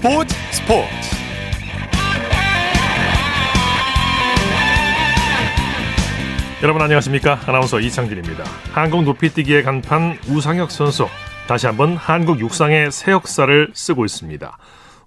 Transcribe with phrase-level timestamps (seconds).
[0.00, 0.88] 스포츠 스포츠.
[6.62, 7.38] 여러분 안녕하십니까?
[7.44, 8.44] 아나운서 이창진입니다.
[8.72, 11.06] 한국 높이뛰기의 간판 우상혁 선수.
[11.46, 14.56] 다시 한번 한국 육상의 새 역사를 쓰고 있습니다.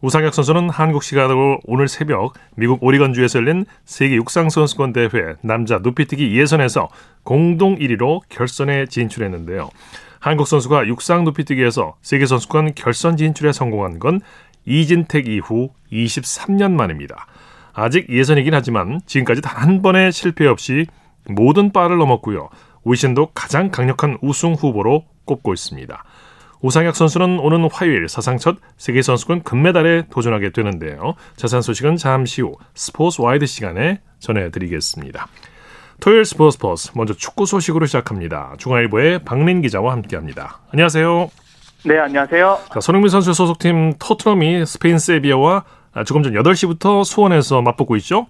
[0.02, 5.10] 우상혁 선수는 한국 시간으로 오늘 새벽 미국 오리건주에서 열린 세계 육상 선수권 대회
[5.42, 6.90] 남자 높이뛰기 예선에서
[7.24, 9.72] 공동 1위로 결선에 진출했는데요.
[10.20, 14.22] 한국 선수가 육상 높이뛰기에서 세계 선수권 결선 진출에 성공한 건
[14.66, 17.28] 이진택 이후 23년 만입니다.
[17.74, 20.86] 아직 예선이긴 하지만 지금까지 단 한 번의 실패 없이
[21.28, 22.50] 모든 바를 넘었고요.
[22.86, 26.04] 외신도 가장 강력한 우승 후보로 꼽고 있습니다.
[26.62, 31.16] 우상혁 선수는 오는 화요일 사상 첫 세계선수권 금메달에 도전하게 되는데요.
[31.36, 35.28] 자세한 소식은 잠시 후 스포츠 와이드 시간에 전해드리겠습니다.
[36.00, 38.56] 토요일 스포츠 스포츠 먼저 축구 소식으로 시작합니다.
[38.58, 40.60] 중앙일보의 박민 기자와 함께합니다.
[40.72, 41.43] 안녕하세요.
[41.86, 42.60] 네, 안녕하세요.
[42.74, 45.66] 자, 손흥민 선수의 소속팀 토트넘이 스페인 세비야와
[46.06, 48.28] 조금 전 8시부터 수원에서 맞붙고 있죠?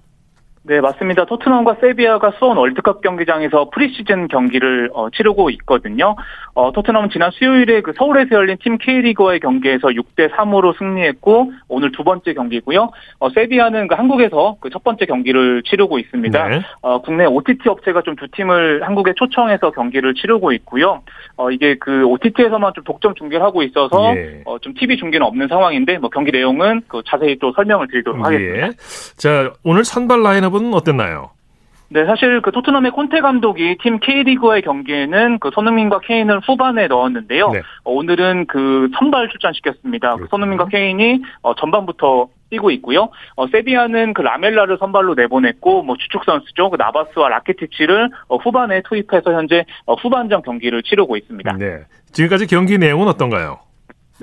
[0.65, 1.25] 네, 맞습니다.
[1.25, 6.15] 토트넘과 세비야가 수원 월드컵 경기장에서 프리시즌 경기를 어, 치르고 있거든요.
[6.53, 12.03] 어, 토트넘은 지난 수요일에 그 서울에서 열린 팀 K리그와의 경기에서 6대 3으로 승리했고 오늘 두
[12.03, 12.91] 번째 경기고요.
[13.19, 16.47] 어, 세비야는 그 한국에서 그 첫 번째 경기를 치르고 있습니다.
[16.47, 16.61] 네.
[16.81, 21.01] 어, 국내 OTT 업체가 좀 두 팀을 한국에 초청해서 경기를 치르고 있고요.
[21.35, 24.41] 어, 이게 그 OTT에서만 좀 독점 중계를 하고 있어서 예.
[24.45, 28.23] 어, 좀 TV 중계는 없는 상황인데 뭐 경기 내용은 그 자세히 또 설명을 드리도록 예.
[28.23, 28.67] 하겠습니다.
[29.17, 31.31] 자, 오늘 선발 라인업 은 어땠나요?
[31.89, 37.51] 네, 사실 그 토트넘의 콘테 감독이 팀 K리그와의 경기에는 그 손흥민과 케인을 후반에 넣었는데요.
[37.51, 37.59] 네.
[37.83, 40.15] 어, 오늘은 그 선발 출전시켰습니다.
[40.15, 43.09] 그 손흥민과 케인이 어, 전반부터 뛰고 있고요.
[43.35, 46.71] 어, 세비야는 그 라멜라를 선발로 내보냈고 뭐 주축 선수죠.
[46.71, 51.57] 그 나바스와 라케티치를 어, 후반에 투입해서 현재 어, 후반전 경기를 치르고 있습니다.
[51.57, 51.81] 네.
[52.11, 53.59] 지금까지 경기 내용은 어떤가요?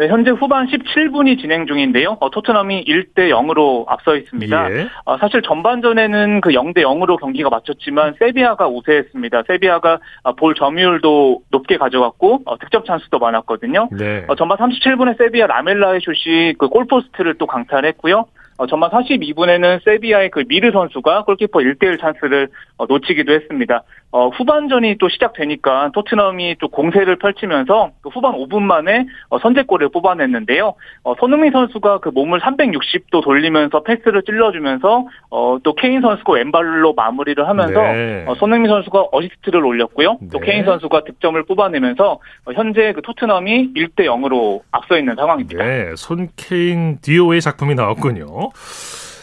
[0.00, 2.16] 네, 현재 후반 17분이 진행 중인데요.
[2.20, 4.72] 어, 토트넘이 1대 0으로 앞서 있습니다.
[4.72, 4.88] 예.
[5.04, 9.42] 어, 사실 전반전에는 그 0대 0으로 경기가 마쳤지만 세비야가 우세했습니다.
[9.46, 13.90] 세비야가 어, 볼 점유율도 높게 가져갔고 어, 득점 찬스도 많았거든요.
[13.92, 14.24] 네.
[14.26, 18.24] 어, 전반 37분에 세비야 라멜라의 슛이 그 골포스트를 또 강탈했고요.
[18.60, 23.82] 어, 전반 42분에는 세비야의 그 미르 선수가 골키퍼 1대1 찬스를 어, 놓치기도 했습니다.
[24.12, 30.75] 어, 후반전이 또 시작되니까 토트넘이 또 공세를 펼치면서 그 후반 5분 만에 어, 선제골을 뽑아냈는데요.
[31.04, 37.47] 어, 손흥민 선수가 그 몸을 360도 돌리면서 패스를 찔러주면서 어, 또 케인 선수가 왼발로 마무리를
[37.47, 38.25] 하면서 네.
[38.26, 40.19] 어, 손흥민 선수가 어시스트를 올렸고요.
[40.32, 40.47] 또 네.
[40.47, 45.65] 케인 선수가 득점을 뽑아내면서 어, 현재 그 토트넘이 1대 0으로 앞서 있는 상황입니다.
[45.65, 48.27] 네, 손 케인 디오의 작품이 나왔군요.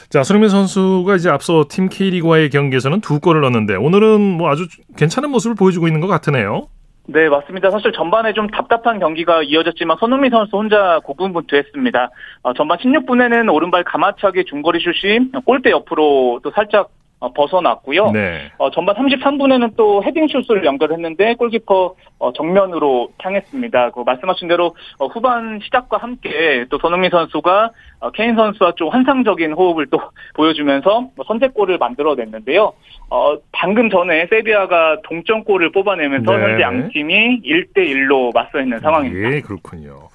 [0.10, 5.30] 자, 손흥민 선수가 이제 앞서 팀 K리그와의 경기에서는 두 골을 넣었는데 오늘은 뭐 아주 괜찮은
[5.32, 6.70] 모습을 보여주고 있는 것 같으네요.
[7.10, 7.72] 네, 맞습니다.
[7.72, 12.10] 사실 전반에 좀 답답한 경기가 이어졌지만 손흥민 선수 혼자 고군분투했습니다.
[12.44, 16.90] 어, 전반 16분에는 오른발 가마차기 중거리 슛이 골대 옆으로 또 살짝
[17.20, 18.12] 어, 벗어났고요.
[18.12, 18.52] 네.
[18.58, 23.92] 어, 전반 33분에는 또 헤딩 슛을 연결했는데 골키퍼 어, 정면으로 향했습니다.
[23.92, 29.54] 그 말씀하신 대로 어, 후반 시작과 함께 또 손흥민 선수가 어, 케인 선수와 좀 환상적인
[29.54, 30.00] 호흡을 또
[30.36, 32.74] 보여주면서 뭐 선제골을 만들어냈는데요.
[33.10, 36.44] 어, 방금 전에 세비야가 동점골을 뽑아내면서 네.
[36.44, 39.32] 현재 양 팀이 1대 1로 맞서 있는 상황입니다.
[39.32, 40.10] 예, 그렇군요.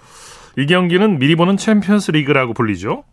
[0.56, 3.04] 이 경기는 미리 보는 챔피언스 리그라고 불리죠?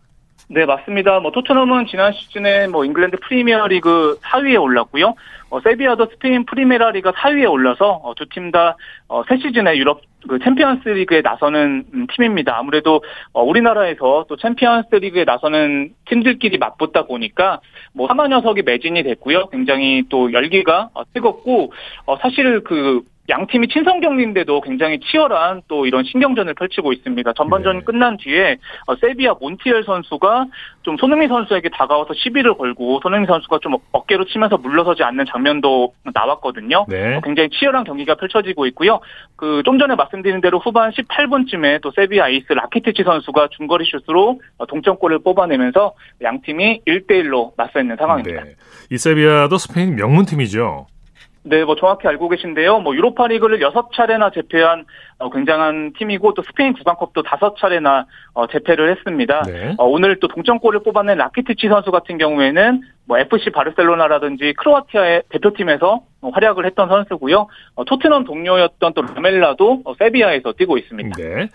[0.51, 1.19] 네, 맞습니다.
[1.19, 5.13] 뭐 토트넘은 지난 시즌에 뭐 잉글랜드 프리미어리그 4위에 올랐고요.
[5.51, 8.75] 어, 세비야도 스페인 프리메라리가 4위에 올라서 어, 두 팀 다 새
[9.09, 12.57] 어, 시즌에 유럽 그 챔피언스 리그에 나서는 음, 팀입니다.
[12.57, 17.59] 아무래도 어, 우리나라에서 또 챔피언스 리그에 나서는 팀들끼리 맞붙다 보니까
[17.93, 19.49] 뭐 4만여 석이 매진이 됐고요.
[19.49, 21.73] 굉장히 또 열기가 어, 뜨겁고
[22.07, 27.33] 어, 사실 그 양 팀이 친선 경기인데도 굉장히 치열한 또 이런 신경전을 펼치고 있습니다.
[27.33, 27.83] 전반전 네.
[27.85, 28.57] 끝난 뒤에
[28.87, 30.45] 어, 세비야 몬티엘 선수가
[30.81, 36.85] 좀 손흥민 선수에게 다가와서 시비를 걸고 손흥민 선수가 좀 어깨로 치면서 물러서지 않는 장면도 나왔거든요.
[36.89, 37.17] 네.
[37.17, 38.99] 어, 굉장히 치열한 경기가 펼쳐지고 있고요.
[39.35, 44.65] 그 좀 전에 말씀드린 대로 후반 18분쯤에 또 세비야 에이스 라키티치 선수가 중거리 슛으로 어,
[44.65, 45.93] 동점골을 뽑아내면서
[46.23, 48.45] 양 팀이 1대 1로 맞서 있는 상황입니다.
[48.45, 48.55] 네.
[48.89, 50.87] 이 세비야도 스페인 명문팀이죠.
[51.43, 52.79] 네, 뭐 정확히 알고 계신데요.
[52.79, 54.85] 뭐 유로파 리그를 여섯 차례나 제패한
[55.19, 59.43] 어, 굉장한 팀이고 또 스페인 국왕컵도 다섯 차례나 어, 제패를 했습니다.
[59.43, 59.75] 네.
[59.77, 66.65] 어, 오늘 또 동점골을 뽑아낸 라키티치 선수 같은 경우에는 뭐 FC 바르셀로나라든지 크로아티아의 대표팀에서 활약을
[66.65, 67.47] 했던 선수고요.
[67.75, 71.15] 어, 토트넘 동료였던 또 라멜라도 어, 세비야에서 뛰고 있습니다.
[71.17, 71.47] 네.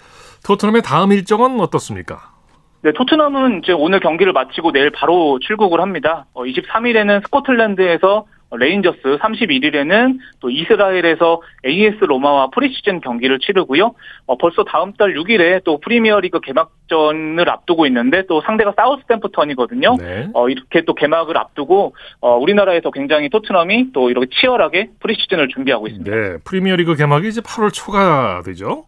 [0.47, 2.35] 토트넘의 다음 일정은 어떻습니까?
[2.83, 6.27] 네, 토트넘은 이제 오늘 경기를 마치고 내일 바로 출국을 합니다.
[6.35, 13.95] 어, 23일에는 스코틀랜드에서 레인저스 31일에는 또 이스라엘에서 AS 로마와 프리시즌 경기를 치르고요.
[14.27, 19.97] 어, 벌써 다음 달 6일에 또 프리미어리그 개막전을 앞두고 있는데 또 상대가 사우스템프턴이거든요.
[19.99, 20.29] 네.
[20.35, 26.11] 어, 이렇게 또 개막을 앞두고 어, 우리나라에서 굉장히 토트넘이 또 이렇게 치열하게 프리시즌을 준비하고 있습니다.
[26.11, 28.85] 네, 프리미어리그 개막이 이제 8월 초가 되죠.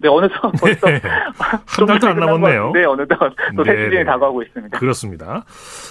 [0.00, 1.00] 네, 어느덧 벌써 네.
[1.02, 2.70] 한 달도 안 남았네요.
[2.72, 3.16] 네, 어느덧
[3.56, 4.04] 또새 네, 시즌이 네.
[4.04, 4.78] 다가오고 있습니다.
[4.78, 5.44] 그렇습니다.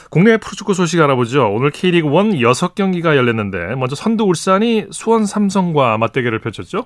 [0.09, 1.51] 국내 프로축구 소식 알아보죠.
[1.51, 6.85] 오늘 K리그 1 6경기가 열렸는데 먼저 선두 울산이 수원 삼성과 맞대결을 펼쳤죠.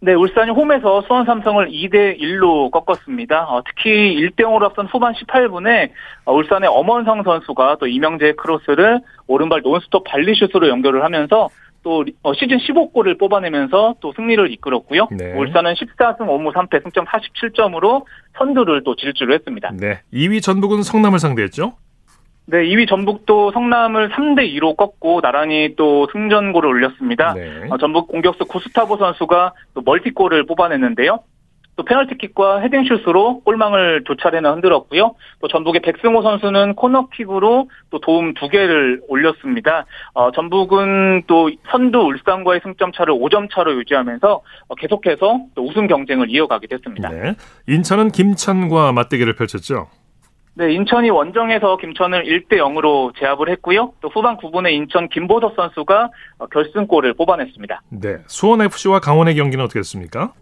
[0.00, 3.48] 네, 울산이 홈에서 수원 삼성을 2대 1로 꺾었습니다.
[3.48, 5.90] 어, 특히 1대 0으로 앞선 후반 18분에
[6.24, 11.48] 어, 울산의 엄원성 선수가 또 이명재의 크로스를 오른발 논스톱 발리슛으로 연결을 하면서
[11.88, 15.08] 또 어, 시즌 15골을 뽑아내면서 또 승리를 이끌었고요.
[15.10, 15.32] 네.
[15.32, 18.04] 울산은 14승 5무 3패 승점 47점으로
[18.36, 19.70] 선두를 또 질주를 했습니다.
[19.72, 20.02] 네.
[20.12, 21.72] 2위 전북은 성남을 상대했죠?
[22.44, 27.32] 네, 2위 전북도 성남을 3대 2로 꺾고 나란히 또 승전골을 올렸습니다.
[27.32, 27.68] 네.
[27.70, 31.20] 어, 전북 공격수 구스타보 선수가 또 멀티골을 뽑아냈는데요.
[31.78, 35.14] 또 페널티킥과 헤딩슛으로 골망을 두 차례나 흔들었고요.
[35.40, 39.86] 또 전북의 백승호 선수는 코너킥으로 또 도움 두 개를 올렸습니다.
[40.12, 46.28] 어, 전북은 또 선두 울산과의 승점 차를 5점 차로 유지하면서 어, 계속해서 또 우승 경쟁을
[46.30, 47.10] 이어가게 됐습니다.
[47.10, 47.36] 네.
[47.68, 49.86] 인천은 김천과 맞대결을 펼쳤죠.
[50.54, 53.92] 네, 인천이 원정에서 김천을 1대 0으로 제압을 했고요.
[54.00, 57.82] 또 후반 9분에 인천 김보석 선수가 어, 결승골을 뽑아냈습니다.
[57.90, 60.32] 네, 수원 FC와 강원의 경기는 어떻게 됐습니까?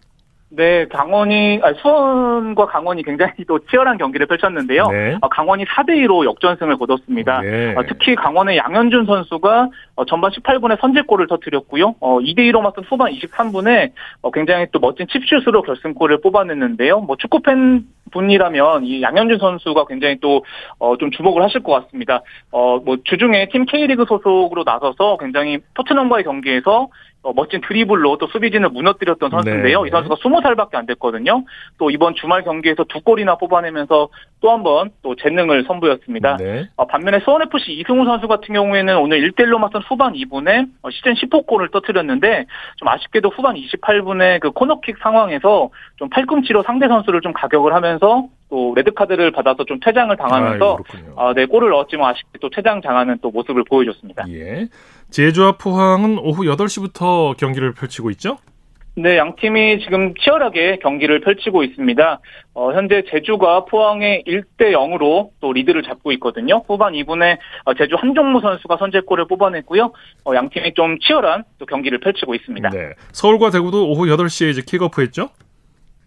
[0.49, 4.87] 네, 강원이 아니, 수원과 강원이 굉장히 또 치열한 경기를 펼쳤는데요.
[4.87, 5.19] 네.
[5.21, 7.41] 어, 강원이 4대 2로 역전승을 거뒀습니다.
[7.41, 7.75] 네.
[7.75, 11.97] 어, 특히 강원의 양현준 선수가 어, 전반 18분에 선제골을 터뜨렸고요.
[11.99, 13.91] 어, 2대 2로 맞선 후반 23분에
[14.23, 17.01] 어, 굉장히 또 멋진 칩슛으로 결승골을 뽑아냈는데요.
[17.01, 20.49] 뭐 축구 팬 분이라면 이 양현준 선수가 굉장히 또좀
[20.79, 22.23] 어, 주목을 하실 것 같습니다.
[22.53, 26.89] 어, 뭐 주중에 팀 K리그 소속으로 나서서 굉장히 토트넘과의 경기에서
[27.27, 29.83] 어, 멋진 드리블로 또 수비진을 무너뜨렸던 선수인데요.
[29.83, 29.89] 네.
[29.89, 31.45] 이 선수가 20살밖에 안 됐거든요.
[31.77, 34.09] 또 이번 주말 경기에서 두 골이나 뽑아내면서
[34.41, 36.37] 또 한 번 또 재능을 선보였습니다.
[36.37, 36.69] 네.
[36.77, 41.47] 어, 반면에 수원FC 이승우 선수 같은 경우에는 오늘 1대1로 맞선 후반 2분에 어, 시즌 10호
[41.47, 42.47] 골을 터뜨렸는데
[42.77, 48.73] 좀 아쉽게도 후반 28분에 그 코너킥 상황에서 좀 팔꿈치로 상대 선수를 좀 가격을 하면서 또
[48.77, 50.79] 레드카드를 받아서 좀 퇴장을 당하면서
[51.17, 54.25] 아, 네, 골을 넣었지만 아쉽게 또 퇴장 당하는 또 모습을 보여줬습니다.
[54.31, 54.69] 예.
[55.11, 58.39] 제주와 포항은 오후 8시부터 경기를 펼치고 있죠?
[58.99, 62.21] 네, 양 팀이 지금 치열하게 경기를 펼치고 있습니다.
[62.55, 66.63] 어, 현재 제주가 포항의 1대 0으로 또 리드를 잡고 있거든요.
[66.67, 67.37] 후반 2분에
[67.67, 69.93] 어, 제주 한종무 선수가 선제골을 뽑아냈고요.
[70.25, 72.71] 어, 양 팀이 좀 치열한 또 경기를 펼치고 있습니다.
[72.71, 72.95] 네.
[73.13, 75.29] 서울과 대구도 오후 8시에 이제 킥오프했죠?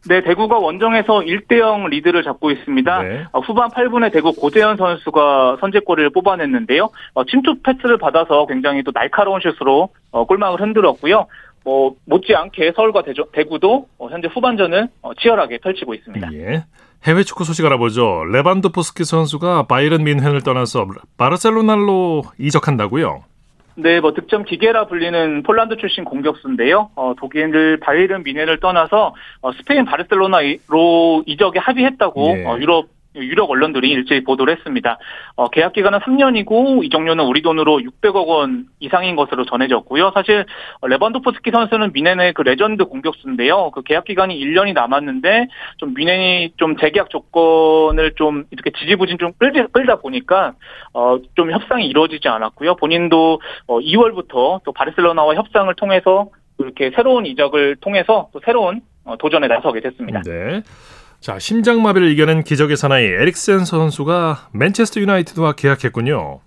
[0.07, 3.01] 네, 대구가 원정에서 1대0 리드를 잡고 있습니다.
[3.03, 3.25] 네.
[3.31, 6.89] 어, 후반 8분에 대구 고재현 선수가 선제골을 뽑아냈는데요.
[7.13, 11.27] 어, 침투 패스를 받아서 굉장히 또 날카로운 슛으로 어, 골망을 흔들었고요.
[11.65, 16.33] 뭐 못지않게 서울과 대조, 대구도 어, 현재 후반전을 어, 치열하게 펼치고 있습니다.
[16.33, 16.63] 예.
[17.03, 18.25] 해외 축구 소식 알아보죠.
[18.25, 20.87] 레반도프스키 선수가 바이에른 뮌헨을 떠나서
[21.17, 23.23] 바르셀로나로 이적한다고요?
[23.81, 26.91] 네, 뭐 득점 기계라 불리는 폴란드 출신 공격수인데요.
[26.95, 32.45] 어, 독일 바이에른 뮌헨을 떠나서 어, 스페인 바르셀로나로 이적에 합의했다고 예.
[32.45, 34.97] 어, 유럽 유력 언론들이 일제히 보도를 했습니다.
[35.35, 40.11] 어, 계약 기간은 3년이고 이적료는 우리 돈으로 600억 원 이상인 것으로 전해졌고요.
[40.13, 40.45] 사실
[40.83, 43.71] 레반도프스키 선수는 뮌헨의 그 레전드 공격수인데요.
[43.71, 45.47] 그 계약 기간이 1년이 남았는데
[45.77, 50.53] 좀 뮌헨이 좀 재계약 조건을 좀 이렇게 지지부진 좀 끌다, 끌다 보니까
[50.93, 52.75] 어, 좀 협상이 이루어지지 않았고요.
[52.75, 59.47] 본인도 어, 2월부터 또 바르셀로나와 협상을 통해서 이렇게 새로운 이적을 통해서 또 새로운 어, 도전에
[59.47, 60.21] 나서게 됐습니다.
[60.21, 60.61] 네.
[61.19, 66.39] 자, 심장마비를 이겨낸 기적의 사나이 에릭센 선수가 맨체스터 유나이티드와 계약했군요.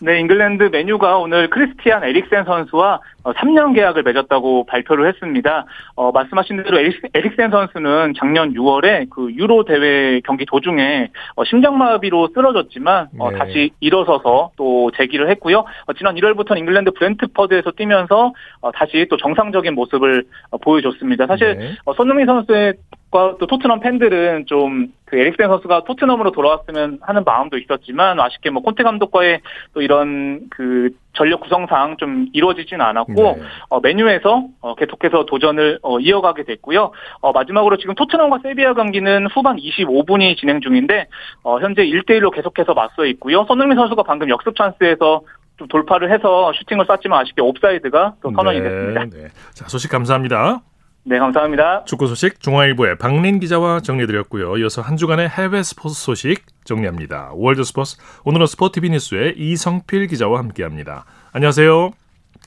[0.00, 5.66] 네, 잉글랜드 맨유가 오늘 크리스티안 에릭센 선수와 3년 어, 계약을 맺었다고 발표를 했습니다.
[5.96, 13.08] 어, 말씀하신 대로 에릭센 선수는 작년 6월에 그 유로 대회 경기 도중에 어, 심장마비로 쓰러졌지만
[13.18, 13.38] 어, 네.
[13.38, 15.58] 다시 일어서서 또 재기를 했고요.
[15.58, 20.24] 어, 지난 1월부터 잉글랜드 브렌트퍼드에서 뛰면서 어, 다시 또 정상적인 모습을
[20.62, 21.26] 보여줬습니다.
[21.26, 21.76] 사실 네.
[21.96, 22.74] 손흥민 선수의
[23.10, 28.82] 또 토트넘 팬들은 좀 그 에릭센 선수가 토트넘으로 돌아왔으면 하는 마음도 있었지만 아쉽게 뭐 콘테
[28.82, 29.40] 감독과의
[29.72, 33.42] 또 이런 그 전력 구성상 좀 이루어지지는 않았고 네.
[33.70, 36.92] 어, 맨유에서 어, 계속해서 도전을 어, 이어가게 됐고요.
[37.20, 41.08] 어, 마지막으로 지금 토트넘과 세비야 경기는 후반 25분이 진행 중인데
[41.42, 43.44] 어, 현재 1대1로 계속해서 맞서 있고요.
[43.48, 45.22] 손흥민 선수가 방금 역습 찬스에서
[45.56, 48.68] 좀 돌파를 해서 슈팅을 쐈지만 아쉽게 오프사이드가 또 선언이 네.
[48.68, 49.04] 됐습니다.
[49.06, 49.28] 네.
[49.54, 50.60] 자 소식 감사합니다.
[51.08, 51.84] 네, 감사합니다.
[51.86, 54.58] 축구 소식 중앙일보의 박린 기자와 정리해드렸고요.
[54.58, 57.30] 이어서 한 주간의 해외 스포츠 소식 정리합니다.
[57.32, 57.96] 월드 스포츠
[58.26, 61.06] 오늘은 스포티비 뉴스의 이성필 기자와 함께합니다.
[61.32, 61.92] 안녕하세요.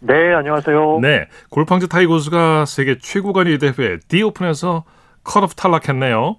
[0.04, 1.00] 네, 안녕하세요.
[1.02, 4.84] 네, 골프 황제 타이거 우즈가 세계 최고 권위의 대회 디오픈에서
[5.24, 6.36] 컷오프 탈락했네요.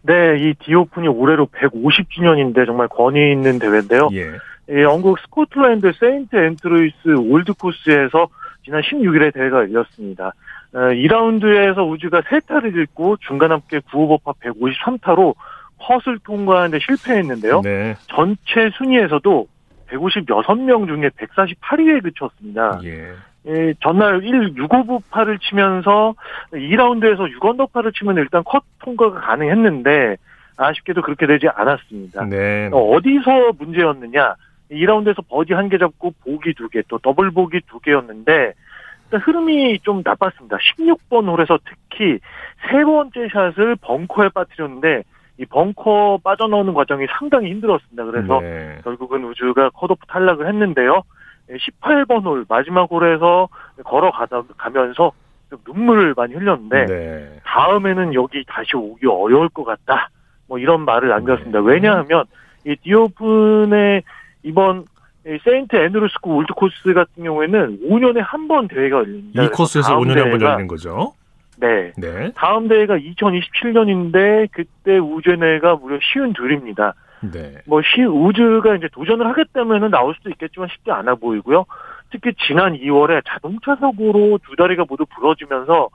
[0.00, 4.08] 네, 이 디오픈이 올해로 150주년인데 정말 권위 있는 대회인데요.
[4.14, 4.30] 예.
[4.70, 8.28] 예, 영국 스코틀랜드 세인트 앤드루스 올드 코스에서
[8.64, 10.32] 지난 16일에 대회가 열렸습니다.
[10.72, 15.34] 어, 2라운드에서 우즈가 3타를 잃고 중간 합계 9오버파 153타로
[15.80, 17.62] 컷을 통과하는데 실패했는데요.
[17.62, 17.94] 네.
[18.08, 19.46] 전체 순위에서도
[19.90, 22.80] 156명 중에 148위에 그쳤습니다.
[22.84, 23.12] 예.
[23.46, 26.14] 예, 전날 1, 6오버파를 치면서
[26.52, 30.16] 2라운드에서 6언더파를 치면 일단 컷 통과가 가능했는데
[30.58, 32.26] 아쉽게도 그렇게 되지 않았습니다.
[32.26, 32.68] 네.
[32.72, 34.34] 어, 어디서 문제였느냐?
[34.70, 38.52] 2라운드에서 버디 한 개 잡고 보기 두 개, 또 더블 보기 두 개였는데
[39.18, 40.56] 흐름이 좀 나빴습니다.
[40.56, 42.18] 16번 홀에서 특히
[42.68, 45.02] 세 번째 샷을 벙커에 빠뜨렸는데
[45.38, 48.04] 이 벙커 빠져나오는 과정이 상당히 힘들었습니다.
[48.04, 48.78] 그래서 네.
[48.84, 51.02] 결국은 우즈가 컷오프 탈락을 했는데요.
[51.48, 53.48] 18번 홀 마지막 홀에서
[53.84, 55.12] 걸어가다 가면서
[55.48, 57.40] 좀 눈물을 많이 흘렸는데 네.
[57.44, 60.10] 다음에는 여기 다시 오기 어려울 것 같다.
[60.46, 61.60] 뭐 이런 말을 남겼습니다.
[61.60, 61.66] 네.
[61.66, 62.24] 왜냐하면
[62.66, 64.02] 이 디오픈의
[64.42, 64.84] 이번 이
[65.44, 69.42] 세인트 앤드루스 올드 코스 같은 경우에는 5년에 한 번 대회가 열립니다.
[69.44, 71.14] 이 코스에서 다음 5년에 한번 대회가- 열리는 거죠.
[71.58, 71.92] 네.
[71.98, 72.32] 네.
[72.34, 76.94] 다음 대회가 2027년인데 그때 우즈 나이가 무려 쉰둘입니다.
[77.20, 77.54] 네.
[77.66, 81.66] 뭐 시 우즈가 이제 도전을 하겠다면은 나올 수도 있겠지만 쉽지 않아 보이고요.
[82.10, 85.88] 특히 지난 2월에 자동차 사고로 두 다리가 모두 부러지면서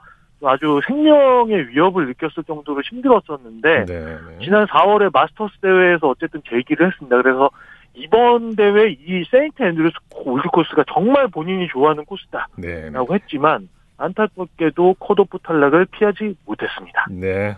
[0.44, 3.98] 아주 생명의 위협을 느꼈을 정도로 힘들었었는데 네.
[4.04, 4.16] 네.
[4.44, 7.20] 지난 4월에 마스터스 대회에서 어쨌든 재기를 했습니다.
[7.22, 7.50] 그래서
[7.96, 12.90] 이번 대회 이 세인트 앤드루스 올드 코스가 정말 본인이 좋아하는 코스다라고 네.
[13.14, 17.06] 했지만 안타깝게도 컷오프 탈락을 피하지 못했습니다.
[17.10, 17.56] 네.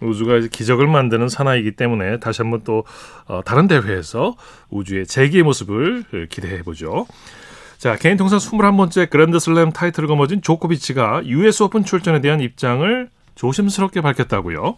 [0.00, 2.84] 우주가 기적을 만드는 사나이기 때문에 다시 한번 또
[3.28, 4.34] 어, 다른 대회에서
[4.70, 7.06] 우주의 재기의 모습을 기대해 보죠.
[7.78, 14.76] 자, 개인 통산 21번째 그랜드슬램 타이틀을 거머쥔 조코비치가 US 오픈 출전에 대한 입장을 조심스럽게 밝혔다고요.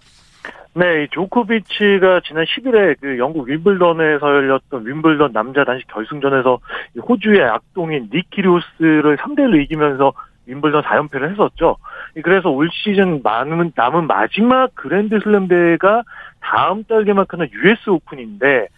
[0.79, 6.61] 네, 이 조코비치가 지난 10일에 그 영국 윈블던에서 열렸던 윈블던 남자 단식 결승전에서
[6.95, 10.13] 이 호주의 악동인 닉 키리오스를 3대 1로 이기면서
[10.47, 11.79] 윔블던 4연패를 했었죠.
[12.23, 16.05] 그래서 올 시즌 남은, 남은 마지막 그랜드슬램 대회가
[16.41, 18.69] 다음 달 개막하는 US 오픈인데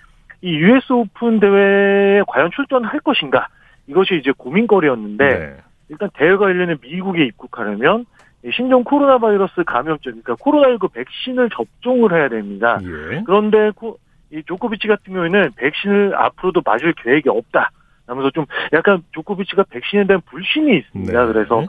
[0.41, 3.49] 이 US 오픈 대회에 과연 출전할 것인가
[3.87, 5.57] 이것이 이제 고민거리였는데 네.
[5.91, 8.20] 일단 대회가 열리는 미국에 입국하려면 이
[8.53, 12.79] 신종 코로나 바이러스 감염증, 그러니까 코로나19 백신을 접종을 해야 됩니다.
[12.83, 13.23] 예.
[13.27, 13.99] 그런데 코-
[14.33, 17.71] 이 조코비치 같은 경우에는 백신을 앞으로도 맞을 계획이 없다.
[18.07, 21.27] 하면서 좀 약간 조코비치가 백신에 대한 불신이 있습니다.
[21.27, 21.33] 네.
[21.33, 21.65] 그래서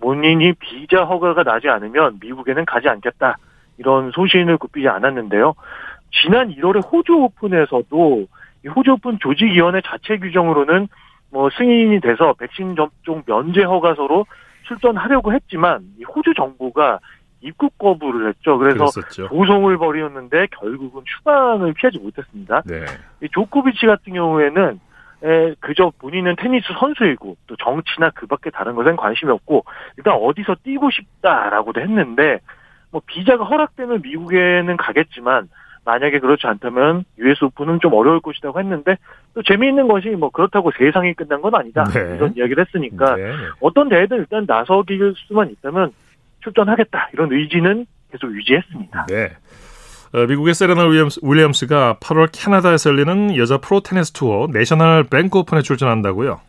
[0.00, 3.36] 본인이 비자 허가가 나지 않으면 미국에는 가지 않겠다.
[3.78, 5.54] 이런 소신을 굽히지 않았는데요.
[6.10, 8.26] 지난 1월에 호주 오픈에서도
[8.64, 10.88] 이 호주 오픈 조직위원회 자체 규정으로는
[11.30, 14.26] 뭐 승인이 돼서 백신 접종 면제 허가서로
[14.68, 17.00] 출전하려고 했지만 이 호주 정부가
[17.40, 18.58] 입국 거부를 했죠.
[18.58, 19.28] 그래서 그랬었죠.
[19.28, 22.62] 소송을 벌였는데 결국은 추방을 피하지 못했습니다.
[22.66, 22.84] 네.
[23.22, 24.80] 이 조코비치 같은 경우에는
[25.24, 29.64] 에, 그저 본인은 테니스 선수이고 또 정치나 그 밖에 다른 것엔 관심이 없고
[29.96, 32.40] 일단 어디서 뛰고 싶다라고도 했는데
[32.90, 35.48] 뭐 비자가 허락되면 미국에는 가겠지만
[35.88, 38.98] 만약에 그렇지 않다면 US 오픈은 좀 어려울 것이라고 했는데
[39.32, 42.16] 또 재미있는 것이 뭐 그렇다고 세상이 끝난 건 아니다 네.
[42.16, 43.32] 이런 이야기를 했으니까 네.
[43.60, 45.92] 어떤 대회든 일단 나설 수만 있다면
[46.40, 49.06] 출전하겠다 이런 의지는 계속 유지했습니다.
[49.06, 49.30] 네.
[50.12, 55.62] 어, 미국의 세레나 윌리엄스, 윌리엄스가 8월 캐나다에서 열리는 여자 프로 테니스 투어 내셔널 뱅크 오픈에
[55.62, 56.40] 출전한다고요.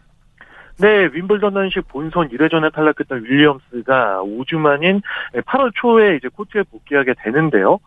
[0.80, 5.02] 네, 윔블던 단식 본선 1회전에 탈락했던 윌리엄스가 5주 만인
[5.34, 7.80] 8월 초에 이제 코트에 복귀하게 되는데요.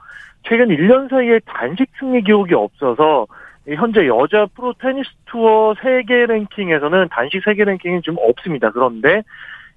[0.45, 3.27] 최근 1년 사이에 단식 승리 기록이 없어서
[3.69, 8.71] 현재 여자 프로 테니스 투어 세계 랭킹에서는 단식 세계 랭킹이 좀 없습니다.
[8.71, 9.23] 그런데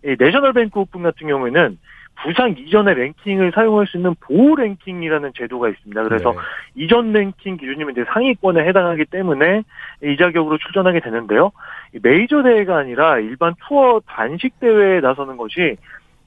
[0.03, 1.77] 이 내셔널 뱅크 오픈 같은 경우에는
[2.23, 6.03] 부상 이전의 랭킹을 사용할 수 있는 보호 랭킹이라는 제도가 있습니다.
[6.03, 6.37] 그래서 네.
[6.75, 9.63] 이전 랭킹 기준이면 이제 상위권에 해당하기 때문에
[10.03, 11.51] 이 자격으로 출전하게 되는데요.
[11.93, 15.75] 이 메이저 대회가 아니라 일반 투어 단식 대회에 나서는 것이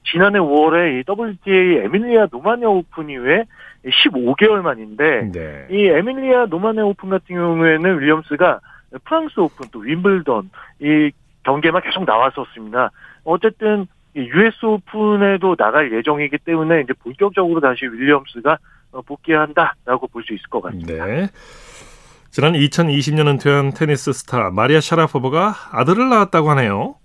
[0.03, 3.45] 지난해 5월에 이 WTA 에밀리아 로마냐 오픈 이후에
[3.85, 5.67] 15개월 만인데 네.
[5.69, 8.59] 이 에밀리아 로마냐 오픈 같은 경우에는 윌리엄스가
[9.05, 10.49] 프랑스 오픈 또 윔블던
[10.81, 11.11] 이
[11.43, 12.91] 경기에만 계속 나왔었습니다.
[13.23, 18.57] 어쨌든 이 US 오픈에도 나갈 예정이기 때문에 이제 본격적으로 다시 윌리엄스가
[18.91, 21.05] 어, 복귀한다라고 볼 수 있을 것 같습니다.
[21.05, 21.27] 네.
[22.31, 26.95] 지난 2020년 은퇴한 테니스 스타 마리아 샤라포바가 아들을 낳았다고 하네요.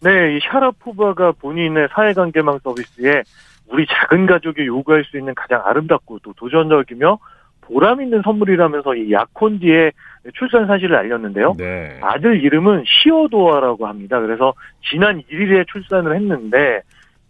[0.00, 3.22] 네, 이 샤라포바가 본인의 사회관계망 서비스에
[3.68, 7.18] 우리 작은 가족이 요구할 수 있는 가장 아름답고 또 도전적이며
[7.62, 9.90] 보람 있는 선물이라면서 이 약혼뒤에
[10.34, 11.54] 출산 사실을 알렸는데요.
[11.58, 11.98] 네.
[12.00, 14.20] 아들 이름은 시오도아라고 합니다.
[14.20, 14.54] 그래서
[14.88, 16.82] 지난 1일에 출산을 했는데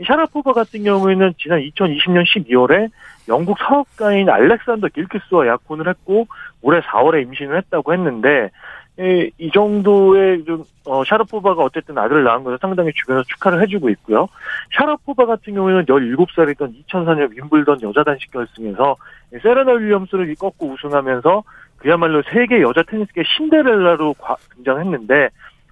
[0.05, 2.91] 샤라포바 같은 경우에는 지난 2020년 12월에
[3.29, 6.27] 영국 사업가인 알렉산더 길크스와 약혼을 했고
[6.61, 8.51] 올해 4월에 임신을 했다고 했는데
[8.99, 14.29] 이, 이 정도의 좀 어, 샤라포바가 어쨌든 아들을 낳은 것을 상당히 주변에서 축하를 해주고 있고요.
[14.77, 18.97] 샤라포바 같은 경우에는 17살이던 2004년 윈블던 여자 단식 결승에서
[19.43, 21.43] 세레나 윌리엄스를 꺾고 우승하면서
[21.79, 24.15] 그야말로 세계 여자 테니스계 신데렐라로
[24.55, 25.29] 등장했는데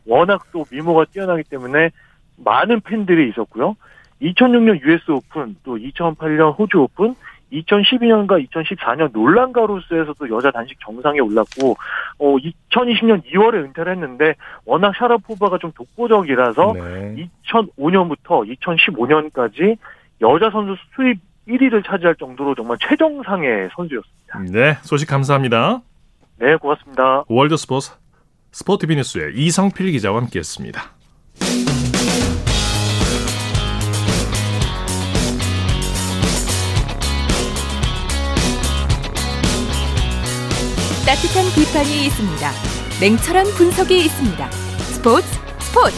[0.06, 1.90] 워낙 또 미모가 뛰어나기 때문에
[2.36, 3.76] 많은 팬들이 있었고요.
[4.20, 7.14] 2006년 US 오픈, 또 2008년 호주 오픈,
[7.62, 11.76] 2012년과 2014년 롤랑 가로스에서도 여자 단식 정상에 올랐고,
[12.18, 14.34] 어, 2020년 2월에 은퇴를 했는데,
[14.64, 17.28] 워낙 샤라포바가 좀 독보적이라서, 네.
[17.46, 19.76] 2005년부터 2015년까지
[20.20, 24.38] 여자 선수 수입 1위를 차지할 정도로 정말 최정상의 선수였습니다.
[24.50, 25.82] 네, 소식 감사합니다.
[26.38, 27.24] 네, 고맙습니다.
[27.28, 27.92] 월드 스포츠
[28.50, 30.80] 스포티비 뉴스의 이성필 기자와 함께했습니다.
[41.06, 42.50] 따뜻한 비판이 있습니다.
[42.98, 44.50] 냉철한 분석이 있습니다.
[44.50, 45.26] 스포츠
[45.60, 45.96] 스포츠.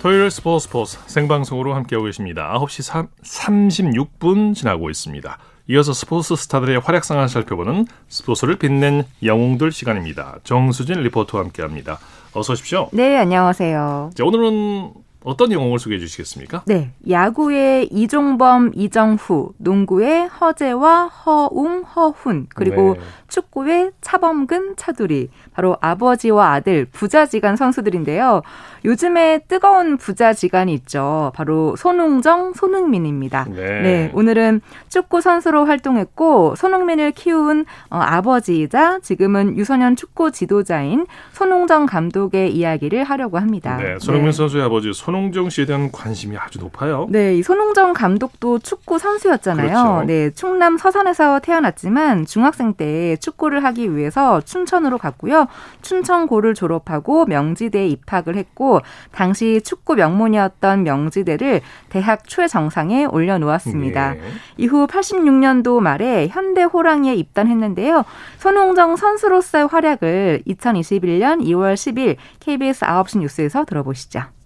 [0.00, 2.50] 토요일 스포츠 스포츠 생방송으로 함께하고 계십니다.
[2.54, 5.36] 9시 3, 36분 지나고 있습니다.
[5.68, 10.38] 이어서 스포츠 스타들의 활약상을 살펴보는 스포츠를 빛낸 영웅들 시간입니다.
[10.44, 11.98] 정수진 리포터와 함께합니다.
[12.32, 12.88] 어서 오십시오.
[12.92, 14.12] 네, 안녕하세요.
[14.14, 14.94] 자, 오늘은
[15.24, 16.62] 어떤 영웅을 소개해 주시겠습니까?
[16.66, 16.92] 네.
[17.08, 23.00] 야구의 이종범, 이정후, 농구의 허재와 허웅, 허훈, 그리고 네.
[23.28, 25.28] 축구의 차범근, 차두리.
[25.52, 28.42] 바로 아버지와 아들 부자지간 선수들인데요.
[28.84, 31.32] 요즘에 뜨거운 부자지간이 있죠.
[31.34, 33.46] 바로 손흥정, 손흥민입니다.
[33.50, 33.80] 네.
[33.82, 34.10] 네.
[34.14, 43.04] 오늘은 축구 선수로 활동했고 손흥민을 키운 어, 아버지이자 지금은 유소년 축구 지도자인 손흥정 감독의 이야기를
[43.04, 43.76] 하려고 합니다.
[43.76, 43.98] 네.
[43.98, 44.32] 손흥민 네.
[44.32, 47.06] 선수의 아버지 손흥정 씨에 대한 관심이 아주 높아요.
[47.08, 47.38] 네.
[47.38, 49.68] 이 손흥정 감독도 축구 선수였잖아요.
[49.68, 50.04] 그렇죠.
[50.06, 50.30] 네.
[50.32, 55.46] 충남 서산에서 태어났지만 중학생 때 축구를 하기 위해서 춘천으로 갔고요.
[55.80, 64.12] 춘천고를 졸업하고 명지대에 입학을 했고 당시 축구 명문이었던 명지대를 대학 최정상에 올려놓았습니다.
[64.12, 64.20] 네.
[64.58, 68.04] 이후 86년도 말에 현대 호랑이에 입단했는데요.
[68.36, 74.37] 손흥정 선수로서의 활약을 2021년 2월 10일 KBS 9시 뉴스에서 들어보시죠.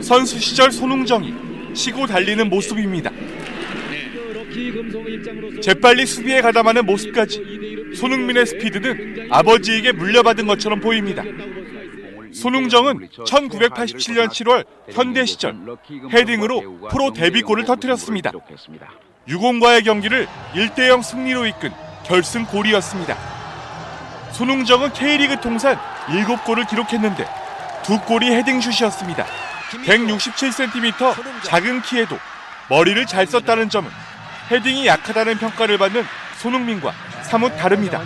[0.00, 3.10] 선수 시절 손흥정이 치고 달리는 모습입니다.
[5.62, 11.22] 재빨리 수비에 가담하는 모습까지 손흥민의 스피드는 아버지에게 물려받은 것처럼 보입니다.
[12.32, 15.56] 손흥정은 1987년 7월 현대 시절
[16.12, 18.32] 헤딩으로 프로 데뷔골을 터뜨렸습니다.
[19.28, 21.70] 유공과의 경기를 1대0 승리로 이끈
[22.04, 23.16] 결승 골이었습니다.
[24.32, 27.26] 손흥정은 K리그 통산 7골을 기록했는데
[27.84, 29.47] 두 골이 헤딩슛이었습니다.
[29.70, 32.16] 167cm 작은 키에도
[32.70, 33.90] 머리를 잘 썼다는 점은
[34.50, 36.02] 헤딩이 약하다는 평가를 받는
[36.38, 38.02] 손흥민과 사뭇 다릅니다.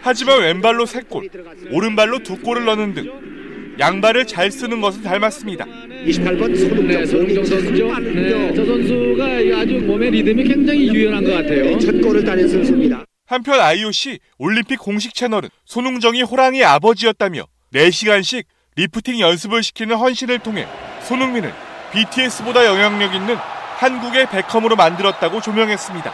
[0.00, 3.32] 하지만 왼발로 3골, 오른발로 2골을 넣는 등
[3.78, 5.64] 양발을 잘 쓰는 것은 닮았습니다.
[5.64, 7.98] 28번 손흥정 네, 손흥정 선수죠.
[8.00, 9.24] 네, 저 선수가
[9.60, 11.78] 아주 몸의 리듬이 굉장히 유연한 것 같아요.
[11.78, 13.04] 첫 골을 따낸 선수입니다.
[13.26, 20.66] 한편 IOC 올림픽 공식 채널은 손흥정이 호랑이 아버지였다며 4시간씩 리프팅 연습을 시키는 헌신을 통해
[21.02, 21.52] 손흥민을
[21.92, 23.36] BTS보다 영향력 있는
[23.76, 26.12] 한국의 베컴으로 만들었다고 조명했습니다.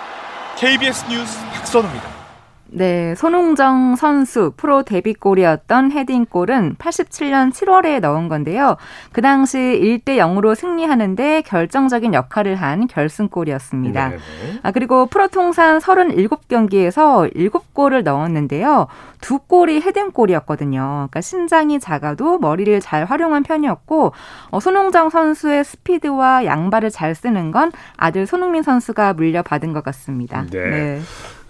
[0.59, 2.18] KBS 뉴스 박선우입니다.
[2.71, 8.77] 네, 손웅정 선수 프로 데뷔골이었던 헤딩골은 87년 7월에 넣은 건데요.
[9.13, 14.09] 그 당시 1대 0으로 승리하는데 결정적인 역할을 한 결승골이었습니다.
[14.09, 14.21] 네네.
[14.63, 18.89] 아, 그리고 프로 통산 37경기에서 7골을 넣었는데요.
[19.21, 20.81] 두 골이 헤딩골이었거든요.
[20.81, 24.13] 그러니까 신장이 작아도 머리를 잘 활용한 편이었고
[24.51, 30.45] 어, 손흥정 선수의 스피드와 양발을 잘 쓰는 건 아들 손흥민 선수가 물려받은 것 같습니다.
[30.51, 30.71] 네.
[30.71, 31.01] 네.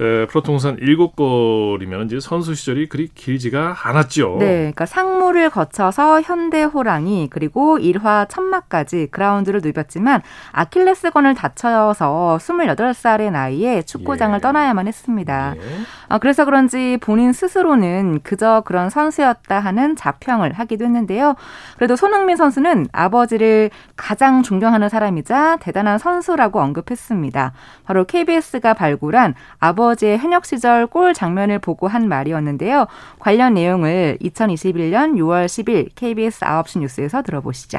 [0.00, 4.36] 에, 프로통산 7골이면 이제 선수 시절이 그리 길지가 않았죠.
[4.38, 13.82] 네, 그러니까 상무를 거쳐서 현대 호랑이 그리고 1화 천막까지 그라운드를 누볐지만 아킬레스건을 다쳐서 28살의 나이에
[13.82, 14.40] 축구장을 예.
[14.40, 15.54] 떠나야만 했습니다.
[15.56, 15.60] 예.
[16.08, 21.34] 어, 그래서 그런지 본인 스스로는 그저 그런 선수였다 하는 자평을 하기도 했는데요.
[21.76, 27.52] 그래도 손흥민 선수는 아버지를 가장 존경하는 사람이자 대단한 선수라고 언급했습니다.
[27.84, 32.86] 바로 KBS가 발굴한 아버 아버지의 현역 시절 골 장면을 보고 한 말이었는데요.
[33.18, 37.78] 관련 내용을 2021년 6월 10일 KBS 9시 뉴스에서 들어보시죠.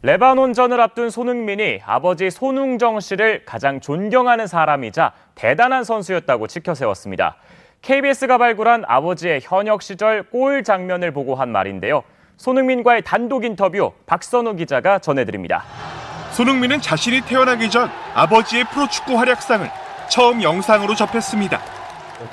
[0.00, 7.36] 레바논전을 앞둔 손흥민이 아버지 손흥정 씨를 가장 존경하는 사람이자 대단한 선수였다고 지켜 세웠습니다.
[7.82, 12.02] KBS가 발굴한 아버지의 현역 시절 골 장면을 보고 한 말인데요.
[12.38, 15.64] 손흥민과의 단독 인터뷰 박선우 기자가 전해드립니다.
[16.32, 19.81] 손흥민은 자신이 태어나기 전 아버지의 프로축구 활약상을
[20.12, 21.58] 처음 영상으로 접했습니다.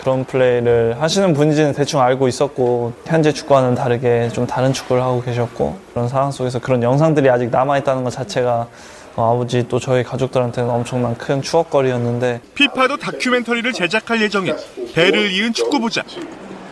[0.01, 5.79] 그런 플레이를 하시는 분인지는 대충 알고 있었고 현재 축구와는 다르게 좀 다른 축구를 하고 계셨고
[5.93, 8.67] 그런 상황 속에서 그런 영상들이 아직 남아있다는 것 자체가
[9.15, 14.57] 어, 아버지 또 저희 가족들한테는 엄청난 큰 추억거리였는데 피파도 다큐멘터리를 제작할 예정인
[14.93, 16.03] 대를 이은 축구부자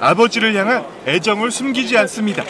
[0.01, 2.43] 아버지를 향한 애정을 숨기지 않습니다.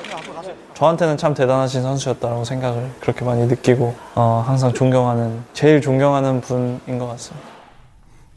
[0.73, 7.05] 저한테는 참 대단하신 선수였다고 생각을 그렇게 많이 느끼고 어, 항상 존경하는 제일 존경하는 분인 것
[7.05, 7.56] 같습니다.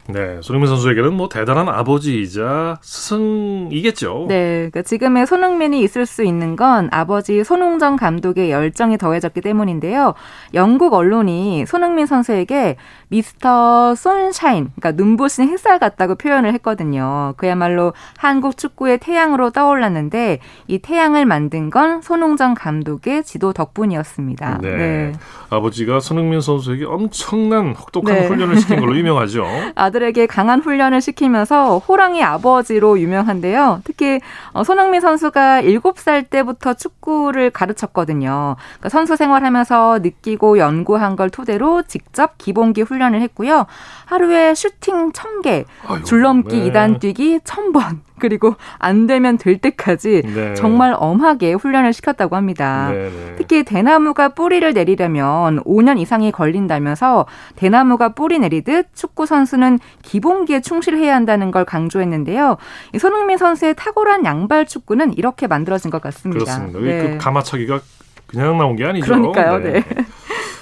[0.07, 4.25] 네, 손흥민 선수에게는 뭐 대단한 아버지이자 스승이겠죠.
[4.27, 10.13] 네, 그러니까 지금의 손흥민이 있을 수 있는 건 아버지 손흥정 감독의 열정이 더해졌기 때문인데요.
[10.53, 12.77] 영국 언론이 손흥민 선수에게
[13.09, 17.33] 미스터 손샤인, 그러니까 눈부신 햇살 같다고 표현을 했거든요.
[17.37, 24.59] 그야말로 한국 축구의 태양으로 떠올랐는데 이 태양을 만든 건 손흥정 감독의 지도 덕분이었습니다.
[24.61, 24.75] 네.
[24.77, 25.13] 네.
[25.49, 28.27] 아버지가 손흥민 선수에게 엄청난 혹독한 네.
[28.27, 29.45] 훈련을 시킨 걸로 유명하죠.
[29.75, 33.81] 아들 에게 강한 훈련을 시키면서 호랑이 아버지로 유명한데요.
[33.83, 34.19] 특히
[34.53, 38.55] 어, 손흥민 선수가 7살 때부터 축구를 가르쳤거든요.
[38.57, 43.65] 그러니까 선수 생활하면서 느끼고 연구한 걸 토대로 직접 기본기 훈련을 했고요.
[44.05, 46.71] 하루에 슈팅 1000개, 아유, 줄넘기 네.
[46.71, 50.53] 2단 뛰기 1000번, 그리고 안 되면 될 때까지 네.
[50.53, 52.89] 정말 엄하게 훈련을 시켰다고 합니다.
[52.91, 53.35] 네, 네.
[53.35, 61.51] 특히 대나무가 뿌리를 내리려면 5년 이상이 걸린다면서 대나무가 뿌리 내리듯 축구 선수는 기본기에 충실해야 한다는
[61.51, 62.57] 걸 강조했는데요.
[62.93, 66.45] 이 손흥민 선수의 탁월한 양발 축구는 이렇게 만들어진 것 같습니다.
[66.45, 66.79] 그렇습니다.
[66.79, 67.01] 네.
[67.01, 67.79] 그 가마차기가
[68.27, 69.05] 그냥 나온 게 아니죠.
[69.05, 69.83] 그러니까요, 네.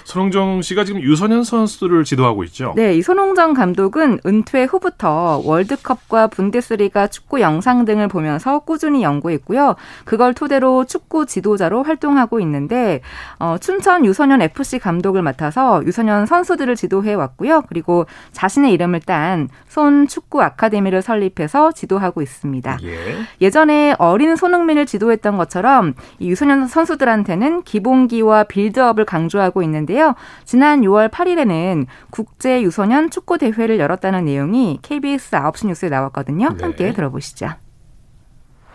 [0.10, 2.74] 손흥정 씨가 지금 유소년 선수들을 지도하고 있죠.
[2.76, 9.76] 네, 이 손홍정 감독은 은퇴 후부터 월드컵과 분데스리가 축구 영상 등을 보면서 꾸준히 연구했고요.
[10.06, 13.02] 그걸 토대로 축구 지도자로 활동하고 있는데
[13.38, 17.62] 어, 춘천 유소년 FC 감독을 맡아서 유소년 선수들을 지도해 왔고요.
[17.70, 22.80] 그리고 자신의 이름을 딴 손 축구 아카데미를 설립해서 지도하고 있습니다.
[22.82, 23.20] 예.
[23.40, 29.99] 예전에 어린 손흥민을 지도했던 것처럼 이 유소년 선수들한테는 기본기와 빌드업을 강조하고 있는데요.
[30.46, 36.50] 지난 6월 8일에는 국제 유소년 축구 대회를 열었다는 내용이 KBS 9시 뉴스에 나왔거든요.
[36.58, 36.64] 네.
[36.64, 37.50] 함께 들어보시죠.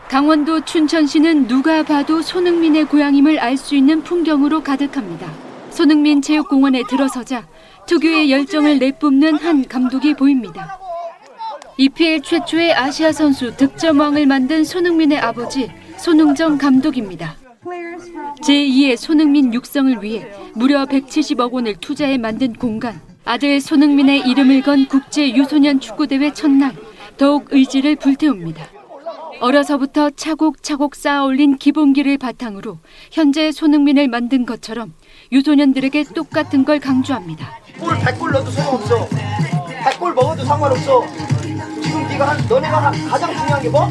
[0.09, 5.27] 강원도 춘천시는 누가 봐도 손흥민의 고향임을 알 수 있는 풍경으로 가득합니다.
[5.71, 7.47] 손흥민 체육공원에 들어서자
[7.87, 10.79] 특유의 열정을 내뿜는 한 감독이 보입니다.
[11.77, 17.35] EPL 최초의 아시아 선수 득점왕을 만든 손흥민의 아버지 손흥정 감독입니다.
[17.65, 23.01] 제2의 손흥민 육성을 위해 무려 170억 원을 투자해 만든 공간.
[23.25, 26.73] 아들 손흥민의 이름을 건 국제 유소년 축구대회 첫날
[27.17, 28.67] 더욱 의지를 불태웁니다.
[29.41, 32.79] 어려서부터 차곡차곡 쌓아올린 기본기를 바탕으로
[33.11, 34.93] 현재 손흥민을 만든 것처럼
[35.33, 37.59] 유소년들에게 똑같은 걸 강조합니다.
[37.81, 39.09] 골 100골 넣어도 소용없어.
[39.09, 41.03] 100골 먹어도 상관없어.
[41.83, 43.89] 지금 네가 한 너네가 한 가장 중요한 게 뭐?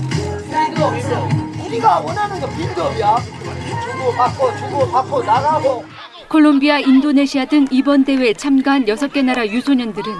[1.73, 3.17] 우리가 원하는 거 빌드업이야.
[3.17, 5.85] 주고 받고 주고 받고 나가고.
[6.27, 10.13] 콜롬비아, 인도네시아 등 이번 대회에 참가한 6개 나라 유소년들은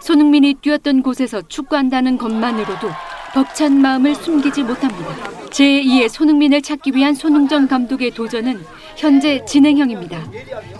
[0.00, 2.90] 손흥민이 뛰었던 곳에서 축구한다는 것만으로도
[3.34, 5.14] 벅찬 마음을 숨기지 못합니다.
[5.50, 8.64] 제2의 손흥민을 찾기 위한 손흥정 감독의 도전은
[8.96, 10.24] 현재 진행형입니다.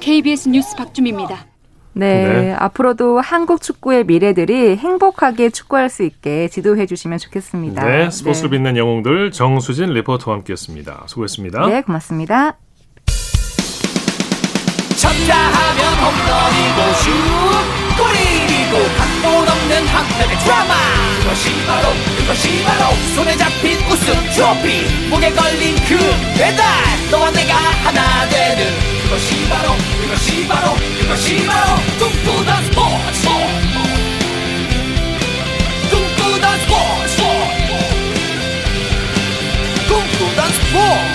[0.00, 1.49] KBS 뉴스 박주미입니다.
[1.92, 2.52] 네, 네.
[2.52, 7.84] 앞으로도 한국 축구의 미래들이 행복하게 축구할 수 있게 지도해 주시면 좋겠습니다.
[7.84, 11.04] 네, 스포츠를 빛낸 영웅들 정수진 리포터와 함께했습니다.
[11.06, 11.66] 수고했습니다.
[11.66, 12.56] 네, 고맙습니다.
[14.96, 17.10] 쳤다 하면 홈런이고 슛
[17.96, 20.74] 골이고 각본 없는 한편의 드라마
[21.22, 25.96] 그것이 바로 그것이 바로 손에 잡힌 우승 트로피 목에 걸린 그
[26.36, 26.64] 배달
[27.10, 33.26] 너와 내가 하나 되는 그것이 바로 그것이 바로 그것이 바로 꿈꾸던 스포츠
[35.90, 37.22] 꿈꾸던 스포츠
[39.88, 41.10] 꿈꾸던 스포츠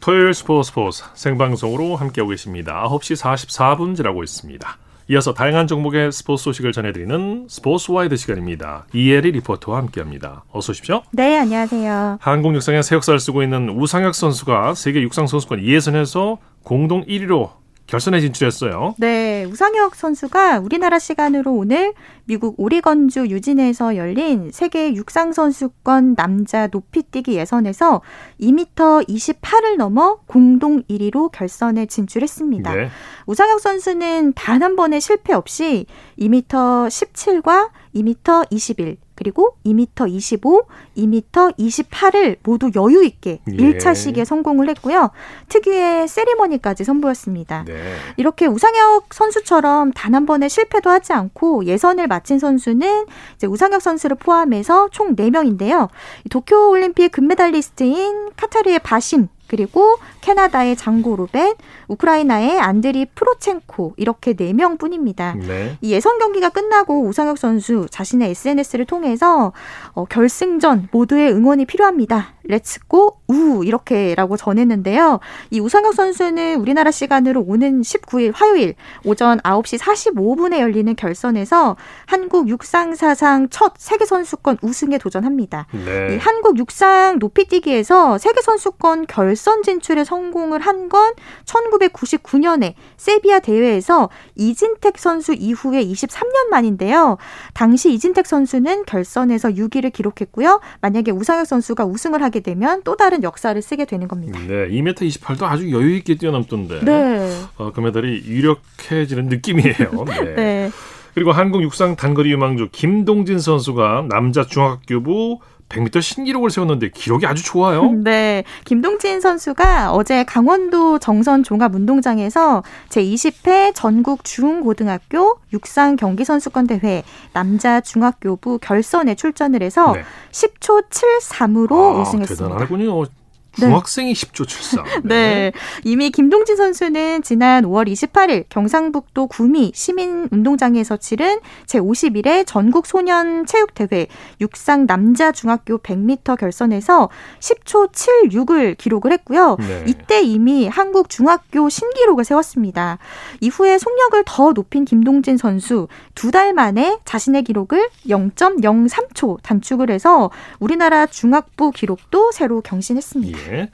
[0.00, 2.84] 토요일 스포츠 스포츠 생방송으로 함께하고 계십니다.
[2.90, 4.76] 9시 44분 지나고 있습니다.
[5.10, 8.86] 이어서 다양한 종목의 스포츠 소식을 전해드리는 스포츠 와이드 시간입니다.
[8.94, 10.44] 이혜리 리포터와 함께합니다.
[10.52, 11.02] 어서 오십시오.
[11.10, 12.18] 네, 안녕하세요.
[12.20, 17.50] 한국 육상에 새 역사를 쓰고 있는 우상혁 선수가 세계 육상 선수권 예선에서 공동 1위로
[17.90, 18.94] 결선에 진출했어요.
[18.98, 21.92] 네, 우상혁 선수가 우리나라 시간으로 오늘
[22.24, 28.02] 미국 오리건주 유진에서 열린 세계 육상 선수권 남자 높이뛰기 예선에서
[28.40, 32.74] 2m 28을 넘어 공동 1위로 결선에 진출했습니다.
[32.74, 32.88] 네.
[33.26, 35.86] 우상혁 선수는 단 한 번의 실패 없이
[36.18, 40.62] 2m 17과 2m 21 그리고 2m 25,
[40.96, 43.52] 2m 28을 모두 여유 있게 예.
[43.52, 45.10] 1차 시기에 성공을 했고요.
[45.48, 47.64] 특유의 세리머니까지 선보였습니다.
[47.66, 47.74] 네.
[48.16, 53.06] 이렇게 우상혁 선수처럼 단 한 번의 실패도 하지 않고 예선을 마친 선수는
[53.36, 55.88] 이제 우상혁 선수를 포함해서 총 4명인데요.
[56.30, 61.54] 도쿄 올림픽 금메달리스트인 카타르의 바심 그리고 캐나다의 장고 로벳,
[61.88, 65.34] 우크라이나의 안드리 프로첸코 이렇게 네 명뿐입니다.
[65.46, 65.76] 네.
[65.80, 69.52] 이 예선 경기가 끝나고 우상혁 선수 자신의 SNS를 통해서
[69.92, 72.34] 어, 결승전 모두의 응원이 필요합니다.
[72.44, 75.20] Let's go 우 이렇게라고 전했는데요.
[75.50, 82.94] 이 우상혁 선수는 우리나라 시간으로 오는 19일 화요일 오전 9시 45분에 열리는 결선에서 한국 육상
[82.94, 85.66] 사상 첫 세계 선수권 우승에 도전합니다.
[85.72, 86.14] 네.
[86.14, 91.12] 이 한국 육상 높이뛰기에서 세계 선수권 결선 진출에 성공을 한 건
[91.44, 97.16] 1999년에 세비야 대회에서 이진택 선수 이후에 23년 만인데요.
[97.54, 100.60] 당시 이진택 선수는 결선에서 6위를 기록했고요.
[100.80, 104.38] 만약에 우상혁 선수가 우승을 하게 되면 또 다른 역사를 쓰게 되는 겁니다.
[104.40, 106.84] 네, 2m 28도 아주 여유 있게 뛰어넘던데.
[106.84, 107.30] 네.
[107.56, 110.04] 어, 그 메달이 유력해지는 느낌이에요.
[110.06, 110.34] 네.
[110.34, 110.70] 네.
[111.14, 115.38] 그리고 한국 육상 단거리 유망주 김동진 선수가 남자 중학교부
[115.70, 117.90] 100m 신기록을 세웠는데 기록이 아주 좋아요.
[118.04, 118.44] 네.
[118.64, 127.02] 김동진 선수가 어제 강원도 정선 종합운동장에서 제20회 전국 중고등학교 육상 경기 선수권 대회
[127.32, 130.02] 남자 중학교부 결선에 출전을 해서 네.
[130.32, 132.48] 10초 73으로 아, 우승했습니다.
[132.48, 133.06] 대단하군요.
[133.52, 134.26] 중학생이 네.
[134.26, 134.84] 10조 출산.
[135.04, 135.50] 네.
[135.50, 135.52] 네.
[135.84, 144.06] 이미 김동진 선수는 지난 5월 28일 경상북도 구미 시민운동장에서 치른 제51회 전국 소년 체육대회
[144.40, 147.10] 육상 남자 중학교 100m 결선에서
[147.40, 149.56] 10초 76을 기록을 했고요.
[149.60, 149.84] 네.
[149.86, 152.98] 이때 이미 한국 중학교 신기록을 세웠습니다.
[153.40, 161.06] 이후에 속력을 더 높인 김동진 선수 두 달 만에 자신의 기록을 0.03초 단축을 해서 우리나라
[161.06, 163.38] 중학부 기록도 새로 경신했습니다.
[163.38, 163.39] 예.
[163.48, 163.68] 예.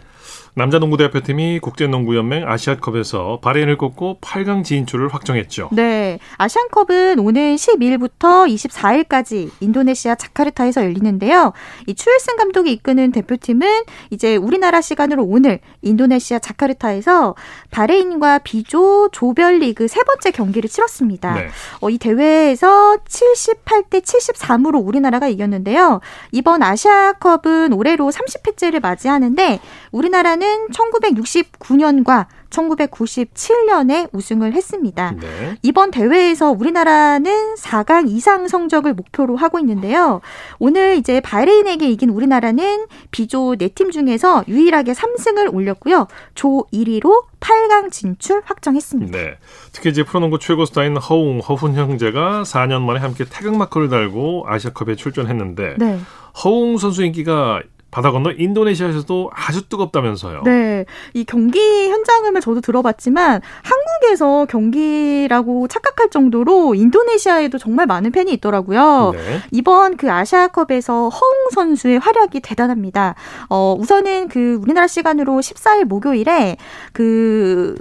[0.59, 5.69] 남자 농구 대표팀이 국제농구연맹 아시아컵에서 바레인을 꺾고 8강 진출을 확정했죠.
[5.71, 6.19] 네.
[6.39, 11.53] 아시안컵은 오는 12일부터 24일까지 인도네시아 자카르타에서 열리는데요.
[11.87, 13.69] 이 추일승 감독이 이끄는 대표팀은
[14.09, 17.35] 이제 우리나라 시간으로 오늘 인도네시아 자카르타에서
[17.71, 21.35] 바레인과 비조 조별리그 세 번째 경기를 치렀습니다.
[21.35, 21.49] 네.
[21.83, 26.01] 어, 이 대회에서 78대 73으로 우리나라가 이겼는데요.
[26.33, 29.61] 이번 아시아컵은 올해로 30회째를 맞이하는데
[29.93, 35.15] 우리나라는 1969년과 1997년에 우승을 했습니다.
[35.21, 35.57] 네.
[35.63, 40.21] 이번 대회에서 우리나라는 4강 이상 성적을 목표로 하고 있는데요.
[40.59, 46.07] 오늘 이제 바레인에게 이긴 우리나라는 비조 4팀 중에서 유일하게 3승을 올렸고요.
[46.35, 49.17] 조 1위로 8강 진출 확정했습니다.
[49.17, 49.39] 네.
[49.73, 55.77] 특히 이제 프로농구 최고 스타인 허웅, 허훈 형제가 4년 만에 함께 태극마크를 달고 아시아컵에 출전했는데
[55.79, 55.99] 네.
[56.45, 57.61] 허웅 선수 인기가
[57.97, 60.43] 바다 건너 인도네시아에서도 아주 뜨겁다면서요.
[60.43, 60.85] 네.
[61.15, 69.13] 이 경기 현장음을 저도 들어봤지만 한국에서 경기라고 착각할 정도로 인도네시아에도 정말 많은 팬이 있더라고요.
[69.15, 69.41] 네.
[69.51, 73.15] 이번 그 아시아컵에서 허웅 선수의 활약이 대단합니다.
[73.49, 76.59] 어, 우선은 그 우리나라 시간으로 14일 목요일에
[76.93, 77.77] 그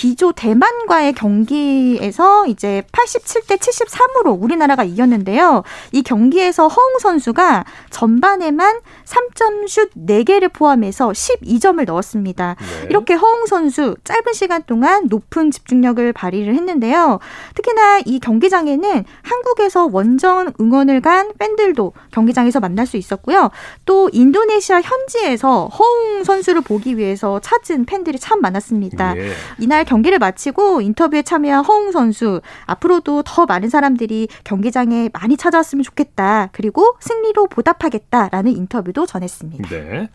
[0.00, 5.62] 비조 대만과의 경기에서 이제 87대 73으로 우리나라가 이겼는데요.
[5.92, 12.56] 이 경기에서 허웅 선수가 전반에만 3점 슛 4개를 포함해서 12점을 넣었습니다.
[12.58, 12.86] 네.
[12.88, 17.18] 이렇게 허웅 선수 짧은 시간 동안 높은 집중력을 발휘를 했는데요.
[17.54, 23.50] 특히나 이 경기장에는 한국에서 원정 응원을 간 팬들도 경기장에서 만날 수 있었고요.
[23.84, 29.12] 또 인도네시아 현지에서 허웅 선수를 보기 위해서 찾은 팬들이 참 많았습니다.
[29.12, 29.32] 네.
[29.58, 36.50] 이날 경기를 마치고 인터뷰에 참여한 허웅 선수 앞으로도 더 많은 사람들이 경기장에 많이 찾아왔으면 좋겠다.
[36.52, 39.68] 그리고 승리로 보답하겠다라는 인터뷰도 전했습니다.
[39.68, 40.08] 네.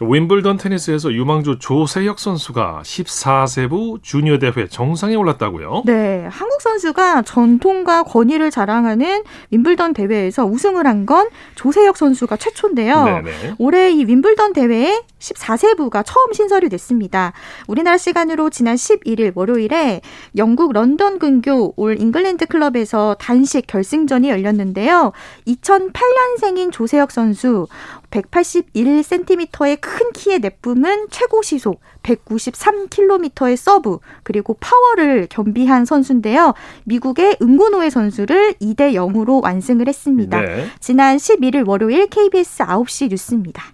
[0.00, 5.82] 윈블던 테니스에서 유망주 조세혁 선수가 14세부 주니어 대회 정상에 올랐다고요?
[5.86, 13.04] 네, 한국 선수가 전통과 권위를 자랑하는 윔블던 대회에서 우승을 한 건 조세혁 선수가 최초인데요.
[13.04, 13.54] 네네.
[13.58, 17.32] 올해 이 윔블던 대회에 14세부가 처음 신설이 됐습니다.
[17.66, 20.02] 우리나라 시간으로 지난 11일 월요일에
[20.36, 25.12] 영국 런던 근교 올 잉글랜드 클럽에서 단식 결승전이 열렸는데요.
[25.46, 27.66] 2008년생인 조세혁 선수
[28.10, 36.52] 181cm의 큰 키의 내뿜은 최고 시속 193km의 서브 그리고 파워를 겸비한 선수인데요.
[36.84, 40.40] 미국의 은고노에 선수를 2대 0으로 완승을 했습니다.
[40.40, 40.66] 네.
[40.78, 43.64] 지난 11일 월요일 KBS 9시 뉴스입니다.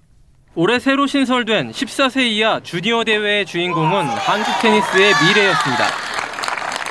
[0.55, 5.85] 올해 새로 신설된 14세 이하 주니어 대회의 주인공은 한국 테니스의 미래였습니다.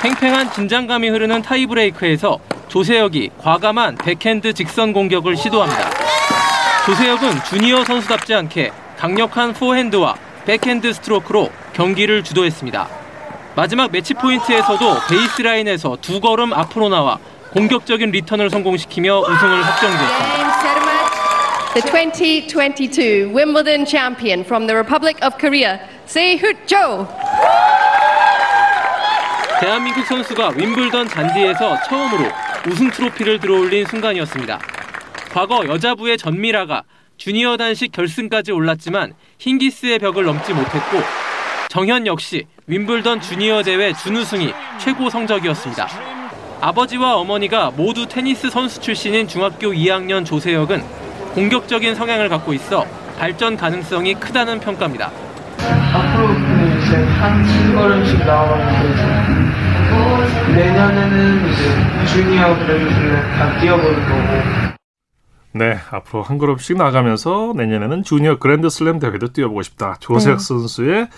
[0.02, 5.90] 팽팽한 긴장감이 흐르는 타이브레이크에서 조세혁이 과감한 백핸드 직선 공격을 시도합니다.
[6.86, 12.88] 조세혁은 주니어 선수답지 않게 강력한 포핸드와 백핸드 스트로크로 경기를 주도했습니다.
[13.56, 17.20] 마지막 매치 포인트에서도 베이스라인에서 두 걸음 앞으로 나와
[17.52, 20.54] 공격적인 리턴을 성공시키며 우승을 확정지었습니다.
[21.74, 27.08] The 2022 Wimbledon champion from the Republic of Korea, Sehyuk Cho.
[29.60, 32.26] 대한민국 선수가 윔블던 잔디에서 처음으로
[32.68, 34.60] 우승 트로피를 들어올린 순간이었습니다.
[35.32, 36.84] 과거 여자부의 전미라가
[37.17, 40.97] 주니어 단식 결승까지 올랐지만 흰기스의 벽을 넘지 못했고
[41.69, 45.88] 정현 역시 윈블던 주니어 대회 준우승이 최고 성적이었습니다.
[46.62, 50.82] 아버지와 어머니가 모두 테니스 선수 출신인 중학교 2학년 조세혁은
[51.34, 52.86] 공격적인 성향을 갖고 있어
[53.17, 55.12] 발전 가능성이 크다는 평가입니다.
[55.93, 56.30] 앞으로
[56.78, 59.54] 이제 한 걸음씩 나아가면
[60.56, 62.89] 내년에는 이제 주니어 그래도
[63.38, 64.62] 다 뛰어볼 거고
[65.56, 69.98] 네, 앞으로 한 걸음씩 나가면서 내년에는 주니어 그랜드슬램 대회도 뛰어보고 싶다.
[70.00, 70.44] 조세혁 네.
[70.44, 71.10] 선수의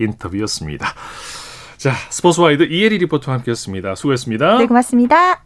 [0.00, 0.88] 인터뷰였습니다.
[1.76, 3.94] 자, 스포츠와이드 이혜리 리포터와 함께했습니다.
[3.94, 4.58] 수고했습니다.
[4.58, 5.44] 네, 고맙습니다.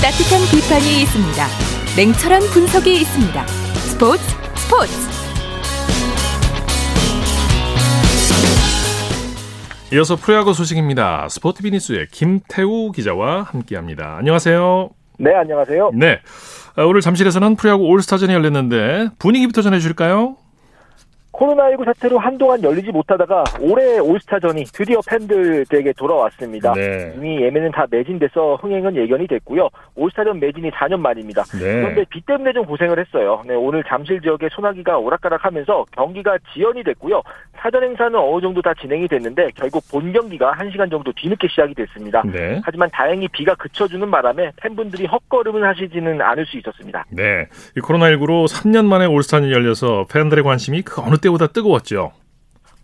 [0.00, 1.46] 따뜻한 비판이 있습니다.
[1.96, 3.46] 냉철한 분석이 있습니다.
[3.46, 4.22] 스포츠
[4.54, 5.05] 스포츠.
[9.92, 11.28] 이어서 프로야구 소식입니다.
[11.28, 14.16] 스포티비 뉴스의 김태우 기자와 함께합니다.
[14.18, 14.90] 안녕하세요.
[15.18, 15.92] 네, 안녕하세요.
[15.94, 16.20] 네,
[16.74, 20.36] 아, 오늘 잠실에서는 프로야구 올스타전이 열렸는데 분위기부터 전해주실까요?
[21.36, 26.72] 코로나19 사태로 한동안 열리지 못하다가 올해 올스타전이 드디어 팬들에게 돌아왔습니다.
[26.72, 27.12] 네.
[27.16, 29.68] 이미 예매는 다 매진돼서 흥행은 예견이 됐고요.
[29.96, 31.42] 올스타전 매진이 4년 만입니다.
[31.44, 31.58] 네.
[31.82, 33.42] 그런데 비 때문에 좀 고생을 했어요.
[33.46, 37.22] 네, 오늘 잠실 지역에 소나기가 오락가락하면서 경기가 지연이 됐고요.
[37.60, 42.22] 사전 행사는 어느 정도 다 진행이 됐는데 결국 본 경기가 1시간 정도 뒤늦게 시작이 됐습니다.
[42.24, 42.60] 네.
[42.64, 47.04] 하지만 다행히 비가 그쳐주는 바람에 팬분들이 헛걸음을 하시지는 않을 수 있었습니다.
[47.10, 52.12] 네, 이 코로나19로 3년 만에 올스타전이 열려서 팬들의 관심이 그 어느 때보다 뜨거웠죠.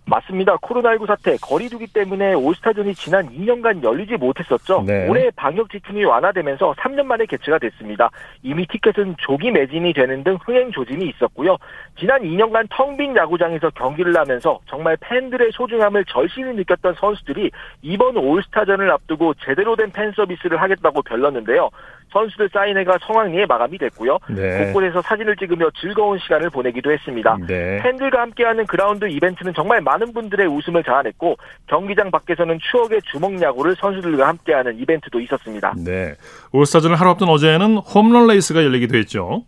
[0.04, 0.56] 맞습니다.
[0.56, 4.82] 코로나19 사태, 거리두기 때문에 올스타전이 지난 2년간 열리지 못했었죠.
[4.86, 5.08] 네.
[5.08, 8.10] 올해 방역 지침이 완화되면서 3년 만에 개최가 됐습니다.
[8.42, 11.56] 이미 티켓은 조기 매진이 되는 등 흥행 조짐이 있었고요.
[11.98, 18.90] 지난 2년간 텅 빈 야구장에서 경기를 하면서 정말 팬들의 소중함을 절실히 느꼈던 선수들이 이번 올스타전을
[18.90, 21.68] 앞두고 제대로 된 팬 서비스를 하겠다고 별렀는데요.
[22.12, 24.18] 선수들 사인회가 성황리에 마감이 됐고요.
[24.28, 24.66] 네.
[24.66, 27.36] 곳곳에서 사진을 찍으며 즐거운 시간을 보내기도 했습니다.
[27.46, 27.80] 네.
[27.82, 34.28] 팬들과 함께하는 그라운드 이벤트는 정말 많은 분들의 웃음을 자아냈고 경기장 밖에서는 추억의 주먹 야구를 선수들과
[34.28, 35.74] 함께하는 이벤트도 있었습니다.
[35.76, 36.14] 네,
[36.52, 39.44] 올스타전을 하루 앞둔 어제는 홈런 레이스가 열리기도 했죠.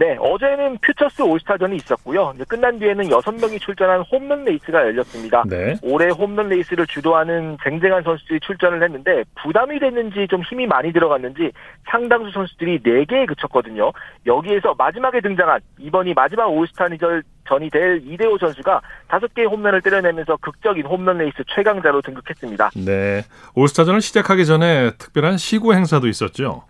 [0.00, 2.32] 네, 어제는 퓨처스 올스타전이 있었고요.
[2.34, 5.44] 이제 끝난 뒤에는 여섯 명이 출전한 홈런 레이스가 열렸습니다.
[5.46, 5.74] 네.
[5.82, 11.52] 올해 홈런 레이스를 주도하는 쟁쟁한 선수들이 출전을 했는데 부담이 됐는지 좀 힘이 많이 들어갔는지
[11.90, 13.92] 상당수 선수들이 4개에 그쳤거든요.
[14.24, 21.18] 여기에서 마지막에 등장한 이번이 마지막 올스타전 전이 될 이대호 선수가 5개의 홈런을 때려내면서 극적인 홈런
[21.18, 22.70] 레이스 최강자로 등극했습니다.
[22.86, 23.22] 네,
[23.54, 26.62] 올스타전을 시작하기 전에 특별한 시구 행사도 있었죠.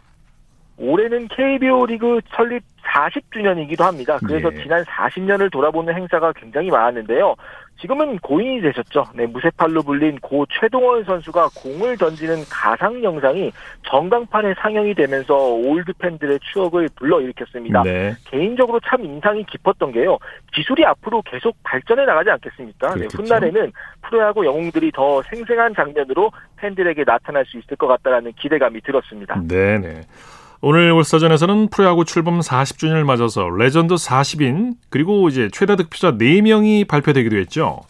[0.81, 4.19] 올해는 KBO 리그 설립 40주년이기도 합니다.
[4.27, 4.63] 그래서 예.
[4.63, 7.37] 지난 40년을 돌아보는 행사가 굉장히 많았는데요.
[7.81, 9.05] 지금은 고인이 되셨죠.
[9.15, 13.51] 네, 무쇠팔로 불린 고 최동원 선수가 공을 던지는 가상 영상이
[13.89, 17.83] 전광판에 상영이 되면서 올드 팬들의 추억을 불러일으켰습니다.
[17.83, 18.15] 네.
[18.27, 20.19] 개인적으로 참 인상이 깊었던 게요.
[20.53, 22.95] 기술이 앞으로 계속 발전해 나가지 않겠습니까?
[22.97, 23.07] 네.
[23.15, 29.41] 훗날에는 프로야구 영웅들이 더 생생한 장면으로 팬들에게 나타날 수 있을 것 같다라는 기대감이 들었습니다.
[29.49, 30.03] 네 네.
[30.63, 37.81] 오늘 올스타전에서는 프로야구 출범 40주년을 맞아서 레전드 40인 그리고 이제 최다 득표자 4명이 발표되기도 했죠.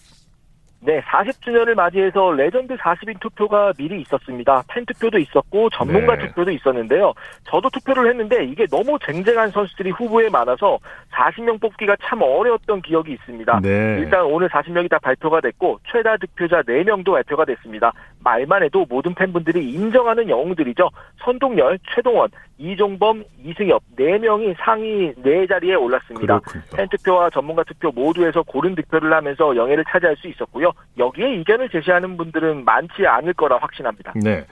[0.83, 4.62] 네, 40주년을 맞이해서 레전드 40인 투표가 미리 있었습니다.
[4.69, 6.27] 팬 투표도 있었고 전문가 네.
[6.27, 7.12] 투표도 있었는데요.
[7.45, 10.78] 저도 투표를 했는데 이게 너무 쟁쟁한 선수들이 후보에 많아서
[11.12, 13.61] 40명 뽑기가 참 어려웠던 기억이 있습니다.
[13.62, 13.99] 네.
[14.01, 17.93] 일단 오늘 40명이 다 발표가 됐고 최다 득표자 4명도 발표가 됐습니다.
[18.24, 20.89] 말만 해도 모든 팬분들이 인정하는 영웅들이죠.
[21.22, 26.41] 선동열, 최동원, 이종범, 이승엽 4명이 상위 4자리에 올랐습니다.
[26.41, 26.64] 그렇군요.
[26.76, 30.70] 팬 투표와 전문가 투표 모두에서 고른 득표를 하면서 영예를 차지할 수 있었고요.
[30.71, 30.73] 있고요.
[30.99, 34.12] 여기에 이견을 제시하는 분들은 많지 않을 거라 확신합니다.
[34.16, 34.45] 네.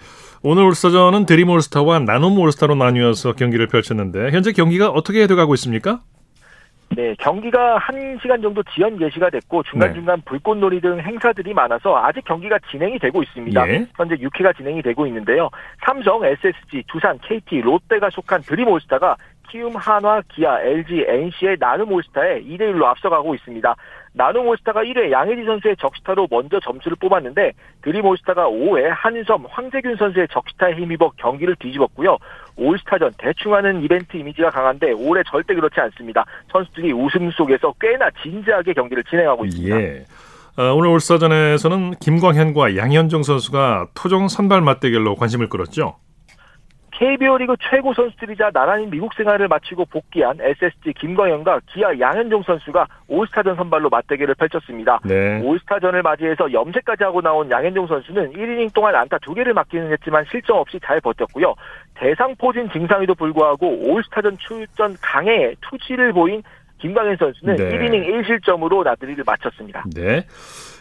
[0.43, 6.01] 오늘 울스타전은 드림 올스타와 나눔 올스타로 나뉘어서 경기를 펼쳤는데 현재 경기가 어떻게 돼가고 있습니까?
[6.97, 12.59] 네, 경기가 한 시간 정도 지연 예시가 됐고 중간중간 불꽃놀이 등 행사들이 많아서 아직 경기가
[12.71, 13.69] 진행이 되고 있습니다.
[13.69, 13.87] 예.
[13.95, 15.51] 현재 6회가 진행이 되고 있는데요.
[15.85, 19.17] 삼성, SSG, 두산, KT, 롯데가 속한 드림 올스타가
[19.51, 23.75] 키움, 한화, 기아, LG, NC의 나눔 올스타에 2대1로 앞서가고 있습니다.
[24.13, 27.53] 나눔 올스타가 1회 양혜지 선수의 적시타로 먼저 점수를 뽑았는데
[27.83, 32.19] 드림 올스타가 5회 한유섬, 황재균 선수의 적시타에 힘입어 경기를 뒤집었고요.
[32.57, 36.25] 올스타전 대충하는 이벤트 이미지가 강한데 올해 절대 그렇지 않습니다.
[36.51, 39.81] 선수들이 웃음 속에서 꽤나 진지하게 경기를 진행하고 있습니다.
[39.81, 40.05] 예.
[40.57, 45.95] 어, 오늘 울스타전에서는 김광현과 양현종 선수가 토종 선발 맞대결로 관심을 끌었죠.
[46.99, 53.55] KBO 리그 최고 선수들이자 나란히 미국 생활을 마치고 복귀한 SSG 김광현과 기아 양현종 선수가 올스타전
[53.55, 54.99] 선발로 맞대결을 펼쳤습니다.
[55.05, 55.41] 네.
[55.45, 60.81] 올스타전을 맞이해서 염색까지 하고 나온 양현종 선수는 1이닝 동안 안타 2개를 맞기는 했지만 실점 없이
[60.85, 61.55] 잘 버텼고요.
[61.95, 66.43] 대상포진 증상에도 불구하고 올스타전 출전 강해 투지를 보인
[66.79, 67.79] 김광현 선수는 네.
[67.79, 69.85] 1이닝 1실점으로 나들이를 마쳤습니다.
[69.95, 70.27] 네.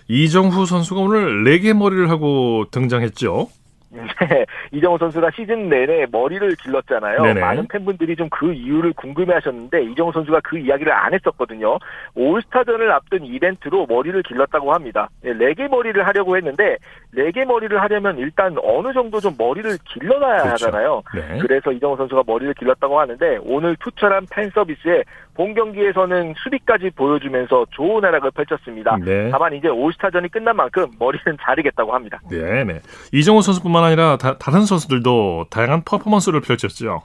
[0.07, 3.49] 이정후 선수가 오늘 4개 머리를 하고 등장했죠.
[3.89, 7.21] 네, 이정호 선수가 시즌 내내 머리를 길렀잖아요.
[7.21, 7.41] 네네.
[7.41, 11.79] 많은 팬분들이 좀 그 이유를 궁금해하셨는데 이정호 선수가 그 이야기를 안 했었거든요.
[12.15, 15.09] 올스타전을 앞둔 이벤트로 머리를 길렀다고 합니다.
[15.23, 16.77] 네, 레게 머리를 하려고 했는데
[17.13, 20.67] 레게 머리를 하려면 일단 어느 정도 좀 머리를 길러놔야 그렇죠.
[20.67, 21.03] 하잖아요.
[21.15, 21.39] 네.
[21.39, 28.03] 그래서 이정호 선수가 머리를 길렀다고 하는데 오늘 투철한 팬 서비스에 본 경기에서는 수비까지 보여주면서 좋은
[28.03, 28.97] 활약을 펼쳤습니다.
[29.03, 29.29] 네.
[29.31, 32.19] 다만 이제 올스타전이 끝난 만큼 머리는 자르겠다고 합니다.
[32.29, 32.79] 네, 네.
[33.13, 37.03] 이정후 선수뿐만 아니라 다, 다른 선수들도 다양한 퍼포먼스를 펼쳤죠.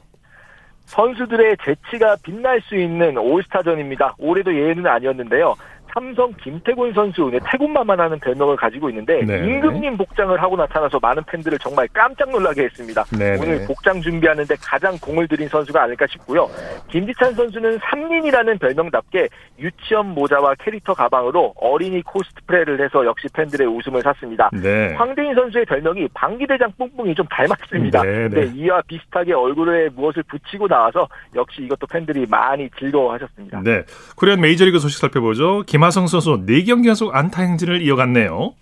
[0.87, 4.17] 선수들의 재치가 빛날 수 있는 올스타전입니다.
[4.19, 5.55] 올해도 예외는 아니었는데요.
[5.95, 9.47] 삼성 김태곤 선수, 네, 태곤마마라는 별명을 가지고 있는데 네.
[9.47, 13.05] 임금님 복장을 하고 나타나서 많은 팬들을 정말 깜짝 놀라게 했습니다.
[13.19, 13.67] 네, 오늘 네.
[13.67, 16.49] 복장 준비하는데 가장 공을 들인 선수가 아닐까 싶고요.
[16.89, 19.29] 김지찬 선수는 삼린이라는 별명답게
[19.59, 24.51] 유치원 모자와 캐릭터 가방으로 어린이 코스프레를 해서 역시 팬들의 웃음을 샀습니다.
[24.53, 24.95] 네.
[24.95, 28.03] 황대인 선수의 별명이 방귀대장 뿡뿡이 좀 닮았습니다.
[28.03, 28.51] 네, 네.
[28.55, 33.61] 이와 비슷하게 얼굴에 무엇을 붙이고 나와서 역시 이것도 팬들이 많이 즐거워하셨습니다.
[33.63, 33.85] 네.
[34.17, 35.63] 코리안 메이저리그 소식 살펴보죠.
[35.67, 38.55] 김하성 선수 4경기 연속 안타 행진을 이어갔네요.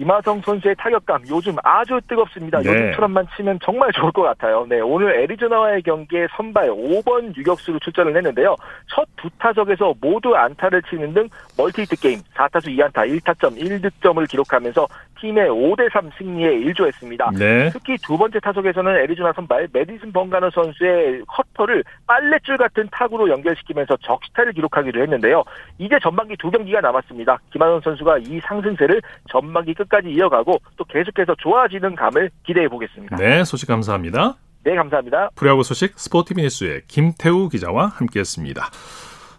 [0.00, 2.60] 김하성 선수의 타격감 요즘 아주 뜨겁습니다.
[2.60, 2.68] 네.
[2.68, 4.64] 요즘처럼만 치면 정말 좋을 것 같아요.
[4.68, 8.54] 네, 오늘 애리조나와의 경기에 선발 5번 유격수로 출전을 했는데요.
[8.86, 14.86] 첫 두 타석에서 모두 안타를 치는 등 멀티히트 게임 4타수 2안타 1타점 1득점을 기록하면서
[15.20, 17.30] 팀의 5대3 승리에 일조했습니다.
[17.38, 17.70] 네.
[17.70, 24.52] 특히 두 번째 타석에서는 애리조나 선발 매디슨 범가너 선수의 커터를 빨랫줄 같은 타구로 연결시키면서 적시타를
[24.52, 25.44] 기록하기도 했는데요.
[25.78, 27.38] 이제 전반기 두 경기가 남았습니다.
[27.52, 29.00] 김하성 선수가 이 상승세를
[29.30, 33.16] 전반기 끝까지 이어가고 또 계속해서 좋아지는 감을 기대해 보겠습니다.
[33.16, 34.36] 네, 소식 감사합니다.
[34.64, 35.30] 네, 감사합니다.
[35.34, 38.62] 프로야구 소식 스포티비 뉴스의 김태우 기자와 함께했습니다.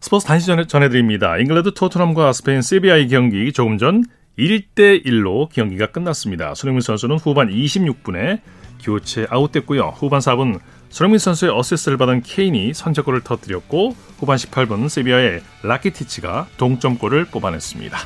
[0.02, 1.38] 스포츠 단신 전해, 전해드립니다.
[1.38, 4.04] 잉글랜드 토트넘과 스페인 세비야의 경기 조금 전
[4.40, 6.56] 1대 1로 경기가 끝났습니다.
[6.56, 8.40] 손흥민 선수는 후반 26분에
[8.82, 9.94] 교체 아웃됐고요.
[9.98, 10.60] 후반 4분
[10.90, 17.98] 손흥민 선수의 어시스트를 받은 케인이 선제골을 터뜨렸고 후반 18분 세비야의 라키티치가 동점골을 뽑아냈습니다.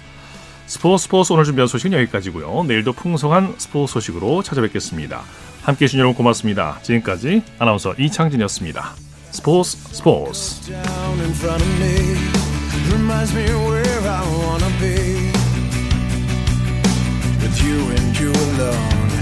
[0.66, 2.64] 스포츠 스포츠 오늘 준비한 소식은 여기까지고요.
[2.64, 5.22] 내일도 풍성한 스포츠 소식으로 찾아뵙겠습니다.
[5.62, 6.80] 함께해 주신 여러분 고맙습니다.
[6.82, 8.96] 지금까지 아나운서 이창진이었습니다.
[9.32, 10.62] 스포츠 스포츠
[17.62, 19.13] you and you alone.